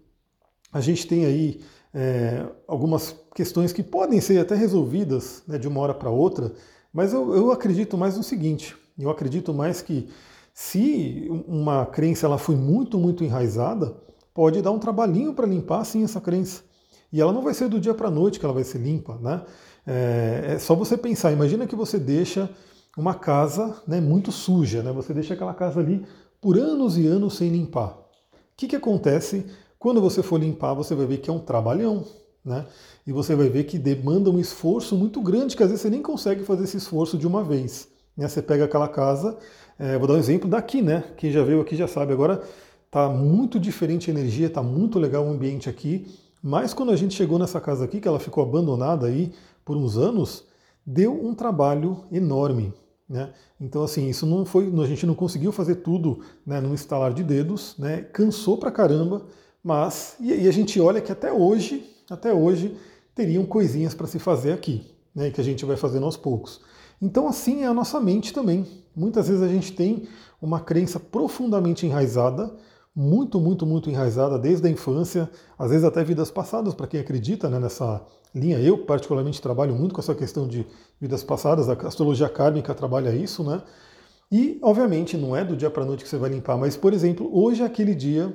a 0.74 0.82
gente 0.82 1.08
tem 1.08 1.26
aí 1.26 1.62
é, 1.96 2.46
algumas 2.68 3.16
questões 3.34 3.72
que 3.72 3.82
podem 3.82 4.20
ser 4.20 4.38
até 4.38 4.54
resolvidas 4.54 5.42
né, 5.48 5.58
de 5.58 5.66
uma 5.66 5.80
hora 5.80 5.94
para 5.94 6.10
outra, 6.10 6.52
mas 6.92 7.14
eu, 7.14 7.34
eu 7.34 7.52
acredito 7.54 7.98
mais 7.98 8.18
no 8.18 8.24
seguinte: 8.24 8.76
eu 9.00 9.10
acredito 9.10 9.54
mais 9.54 9.82
que 9.82 10.10
se 10.54 11.28
uma 11.48 11.86
crença 11.86 12.26
ela 12.26 12.38
foi 12.38 12.56
muito, 12.56 12.98
muito 12.98 13.24
enraizada, 13.24 13.96
pode 14.34 14.62
dar 14.62 14.72
um 14.72 14.80
trabalhinho 14.80 15.34
para 15.34 15.48
limpar 15.48 15.86
sim 15.86 16.04
essa 16.04 16.20
crença. 16.20 16.64
E 17.14 17.22
ela 17.22 17.32
não 17.32 17.42
vai 17.42 17.54
ser 17.54 17.70
do 17.70 17.80
dia 17.80 17.94
para 17.94 18.10
a 18.10 18.12
noite 18.12 18.40
que 18.40 18.46
ela 18.46 18.54
vai 18.54 18.66
ser 18.66 18.80
limpa, 18.80 19.18
né? 19.22 19.44
É, 19.88 20.54
é, 20.54 20.60
só 20.60 20.76
você 20.76 20.98
pensar, 20.98 21.32
imagina 21.32 21.66
que 21.66 21.76
você 21.76 21.98
deixa 21.98 22.50
uma 22.98 23.14
casa 23.14 23.82
né, 23.88 24.02
muito 24.02 24.32
suja, 24.32 24.84
né? 24.84 24.92
Você 24.92 25.14
deixa 25.14 25.34
aquela 25.34 25.54
casa 25.54 25.80
ali 25.80 26.06
por 26.42 26.58
anos 26.58 26.98
e 26.98 27.08
anos 27.08 27.38
sem 27.38 27.50
limpar. 27.50 27.98
O 27.98 28.58
que, 28.58 28.68
que 28.68 28.76
acontece 28.76 29.46
quando 29.86 30.02
você 30.02 30.24
for 30.24 30.40
limpar? 30.40 30.74
Você 30.74 30.96
vai 30.96 31.06
ver 31.06 31.20
que 31.20 31.30
é 31.30 31.34
um 31.34 31.38
trabalhão, 31.38 32.04
né? 32.44 32.66
E 33.06 33.12
você 33.12 33.36
vai 33.36 33.50
ver 33.50 33.66
que 33.66 33.78
demanda 33.78 34.32
um 34.32 34.40
esforço 34.40 34.96
muito 34.96 35.22
grande, 35.22 35.56
que 35.56 35.62
às 35.62 35.70
vezes 35.70 35.84
você 35.84 35.92
nem 35.92 36.02
consegue 36.02 36.44
fazer 36.44 36.64
esse 36.64 36.78
esforço 36.78 37.20
de 37.20 37.28
uma 37.28 37.44
vez. 37.44 37.88
Né? 38.18 38.28
Você 38.28 38.42
pega 38.42 38.66
aquela 38.66 38.88
casa, 38.88 39.38
é, 39.78 39.96
vou 40.00 40.08
dar 40.08 40.16
um 40.16 40.18
exemplo 40.18 40.50
daqui, 40.50 40.82
né? 40.82 41.04
Quem 41.16 41.32
já 41.32 41.44
veio 41.44 41.62
aqui 41.62 41.76
já 41.76 41.88
sabe. 41.88 42.12
Agora 42.12 42.42
tá 42.90 43.08
muito 43.08 43.60
diferente 43.60 44.10
a 44.10 44.14
energia, 44.16 44.50
tá 44.50 44.64
muito 44.64 44.98
legal 44.98 45.24
o 45.24 45.30
ambiente 45.30 45.70
aqui. 45.70 46.08
Mas 46.42 46.74
quando 46.74 46.92
a 46.92 46.96
gente 46.96 47.14
chegou 47.14 47.38
nessa 47.38 47.62
casa 47.62 47.86
aqui, 47.86 48.02
que 48.02 48.08
ela 48.08 48.20
ficou 48.20 48.44
abandonada 48.44 49.06
aí 49.06 49.34
por 49.64 49.78
uns 49.78 50.00
anos, 50.00 50.46
deu 50.84 51.14
um 51.14 51.36
trabalho 51.36 52.06
enorme. 52.12 52.74
Né? 53.08 53.32
Então, 53.62 53.84
assim, 53.84 54.10
isso 54.10 54.26
não 54.26 54.46
foi. 54.46 54.68
A 54.82 54.88
gente 54.88 55.06
não 55.06 55.14
conseguiu 55.14 55.52
fazer 55.52 55.76
tudo 55.76 56.22
né, 56.44 56.60
num 56.60 56.74
estalar 56.74 57.14
de 57.14 57.22
dedos, 57.22 57.76
né? 57.78 58.02
cansou 58.02 58.58
pra 58.58 58.72
caramba, 58.72 59.28
mas. 59.66 60.16
E, 60.20 60.48
a 60.48 60.52
gente 60.52 60.80
olha 60.80 61.02
que 61.02 61.12
até 61.12 61.34
hoje, 61.34 61.84
até 62.08 62.32
hoje, 62.32 62.78
teriam 63.16 63.44
coisinhas 63.44 63.96
para 63.96 64.06
se 64.06 64.20
fazer 64.20 64.52
aqui, 64.52 64.86
né? 65.14 65.32
Que 65.32 65.42
a 65.42 65.44
gente 65.44 65.66
vai 65.66 65.76
fazendo 65.76 66.06
aos 66.06 66.16
poucos. 66.16 66.62
Então, 67.02 67.28
assim 67.28 67.64
é 67.64 67.66
a 67.66 67.74
nossa 67.74 68.00
mente 68.00 68.32
também. 68.32 68.68
Muitas 68.96 69.28
vezes 69.28 69.42
a 69.42 69.48
gente 69.48 69.74
tem 69.74 70.08
uma 70.40 70.60
crença 70.60 71.00
profundamente 71.00 71.84
enraizada, 71.84 72.56
muito, 72.96 73.40
muito, 73.40 73.66
muito 73.66 73.90
enraizada 73.90 74.38
desde 74.38 74.68
a 74.68 74.70
infância, 74.70 75.28
às 75.58 75.72
vezes 75.72 75.84
até 75.84 76.04
vidas 76.04 76.30
passadas, 76.30 76.76
para 76.76 76.86
quem 76.86 77.00
acredita 77.00 77.50
né, 77.50 77.60
nessa 77.60 78.06
linha. 78.36 78.60
Eu, 78.60 78.86
particularmente, 78.86 79.42
trabalho 79.42 79.74
muito 79.74 79.96
com 79.96 80.00
essa 80.00 80.14
questão 80.14 80.48
de 80.48 80.66
vidas 81.02 81.24
passadas, 81.24 81.68
a 81.68 81.74
astrologia 81.74 82.30
kármica 82.30 82.74
trabalha 82.76 83.16
isso, 83.16 83.44
né? 83.44 83.64
E, 84.32 84.60
obviamente, 84.62 85.18
não 85.18 85.36
é 85.36 85.44
do 85.44 85.58
dia 85.58 85.72
para 85.72 85.82
a 85.82 85.86
noite 85.86 86.04
que 86.04 86.10
você 86.10 86.18
vai 86.18 86.30
limpar, 86.30 86.56
mas, 86.56 86.78
por 86.78 86.94
exemplo, 86.94 87.30
hoje 87.34 87.64
é 87.64 87.66
aquele 87.66 87.96
dia 87.96 88.32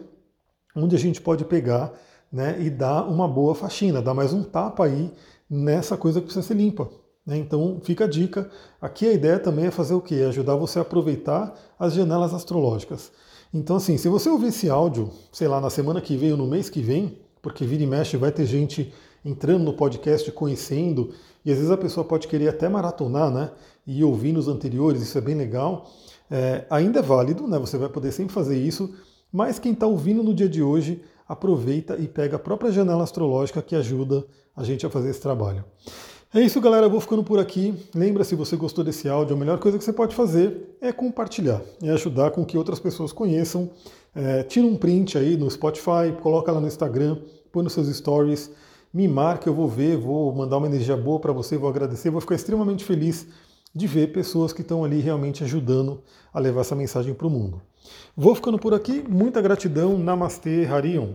onde 0.74 0.96
a 0.96 0.98
gente 0.98 1.20
pode 1.20 1.44
pegar 1.44 1.92
né, 2.32 2.56
e 2.60 2.70
dar 2.70 3.04
uma 3.04 3.26
boa 3.26 3.54
faxina, 3.54 4.00
dar 4.00 4.14
mais 4.14 4.32
um 4.32 4.42
tapa 4.42 4.84
aí 4.84 5.10
nessa 5.48 5.96
coisa 5.96 6.20
que 6.20 6.26
precisa 6.26 6.46
ser 6.46 6.54
limpa. 6.54 6.88
Né? 7.26 7.36
Então, 7.36 7.80
fica 7.82 8.04
a 8.04 8.08
dica. 8.08 8.50
Aqui 8.80 9.06
a 9.06 9.12
ideia 9.12 9.38
também 9.38 9.66
é 9.66 9.70
fazer 9.70 9.94
o 9.94 10.00
quê? 10.00 10.16
Ajudar 10.28 10.56
você 10.56 10.78
a 10.78 10.82
aproveitar 10.82 11.54
as 11.78 11.94
janelas 11.94 12.32
astrológicas. 12.32 13.12
Então, 13.52 13.76
assim, 13.76 13.96
se 13.96 14.08
você 14.08 14.28
ouvir 14.28 14.48
esse 14.48 14.70
áudio, 14.70 15.10
sei 15.32 15.48
lá, 15.48 15.60
na 15.60 15.70
semana 15.70 16.00
que 16.00 16.16
vem 16.16 16.32
ou 16.32 16.38
no 16.38 16.46
mês 16.46 16.70
que 16.70 16.80
vem, 16.80 17.18
porque 17.42 17.64
vira 17.64 17.82
e 17.82 17.86
mexe 17.86 18.16
vai 18.16 18.30
ter 18.30 18.46
gente 18.46 18.92
entrando 19.24 19.64
no 19.64 19.72
podcast, 19.72 20.30
conhecendo, 20.32 21.12
e 21.44 21.50
às 21.50 21.56
vezes 21.56 21.70
a 21.70 21.76
pessoa 21.76 22.04
pode 22.04 22.28
querer 22.28 22.48
até 22.48 22.68
maratonar, 22.68 23.30
né? 23.30 23.50
E 23.86 24.04
ouvir 24.04 24.32
nos 24.32 24.46
anteriores, 24.46 25.02
isso 25.02 25.18
é 25.18 25.20
bem 25.20 25.34
legal. 25.34 25.90
É, 26.30 26.64
ainda 26.70 27.00
é 27.00 27.02
válido, 27.02 27.46
né? 27.48 27.58
Você 27.58 27.76
vai 27.76 27.88
poder 27.88 28.12
sempre 28.12 28.32
fazer 28.32 28.56
isso, 28.56 28.94
mas 29.32 29.58
quem 29.58 29.72
está 29.72 29.86
ouvindo 29.86 30.22
no 30.22 30.34
dia 30.34 30.48
de 30.48 30.62
hoje, 30.62 31.02
aproveita 31.28 31.96
e 31.96 32.08
pega 32.08 32.36
a 32.36 32.38
própria 32.38 32.72
janela 32.72 33.04
astrológica 33.04 33.62
que 33.62 33.76
ajuda 33.76 34.24
a 34.56 34.64
gente 34.64 34.84
a 34.84 34.90
fazer 34.90 35.10
esse 35.10 35.20
trabalho. 35.20 35.64
É 36.34 36.40
isso, 36.40 36.60
galera. 36.60 36.86
Eu 36.86 36.90
vou 36.90 37.00
ficando 37.00 37.24
por 37.24 37.38
aqui. 37.38 37.74
Lembra, 37.94 38.22
se 38.24 38.34
você 38.34 38.56
gostou 38.56 38.84
desse 38.84 39.08
áudio, 39.08 39.34
a 39.34 39.38
melhor 39.38 39.58
coisa 39.58 39.78
que 39.78 39.84
você 39.84 39.92
pode 39.92 40.14
fazer 40.14 40.76
é 40.80 40.92
compartilhar, 40.92 41.60
é 41.82 41.90
ajudar 41.90 42.30
com 42.30 42.44
que 42.44 42.56
outras 42.56 42.78
pessoas 42.78 43.12
conheçam. 43.12 43.70
É, 44.14 44.42
tira 44.42 44.66
um 44.66 44.76
print 44.76 45.18
aí 45.18 45.36
no 45.36 45.50
Spotify, 45.50 46.12
coloca 46.20 46.50
lá 46.50 46.60
no 46.60 46.66
Instagram, 46.66 47.16
põe 47.52 47.62
nos 47.62 47.72
seus 47.72 47.88
stories, 47.96 48.50
me 48.92 49.06
marca, 49.06 49.48
eu 49.48 49.54
vou 49.54 49.68
ver, 49.68 49.96
vou 49.96 50.32
mandar 50.34 50.56
uma 50.58 50.66
energia 50.66 50.96
boa 50.96 51.20
para 51.20 51.32
você, 51.32 51.56
vou 51.56 51.68
agradecer, 51.68 52.10
vou 52.10 52.20
ficar 52.20 52.34
extremamente 52.34 52.84
feliz 52.84 53.26
de 53.74 53.86
ver 53.86 54.12
pessoas 54.12 54.52
que 54.52 54.62
estão 54.62 54.84
ali 54.84 55.00
realmente 55.00 55.44
ajudando 55.44 56.02
a 56.32 56.40
levar 56.40 56.62
essa 56.62 56.74
mensagem 56.74 57.14
para 57.14 57.26
o 57.26 57.30
mundo. 57.30 57.62
Vou 58.16 58.34
ficando 58.34 58.58
por 58.58 58.74
aqui. 58.74 59.02
Muita 59.08 59.40
gratidão. 59.40 59.98
Namastê, 59.98 60.66
Harion. 60.66 61.14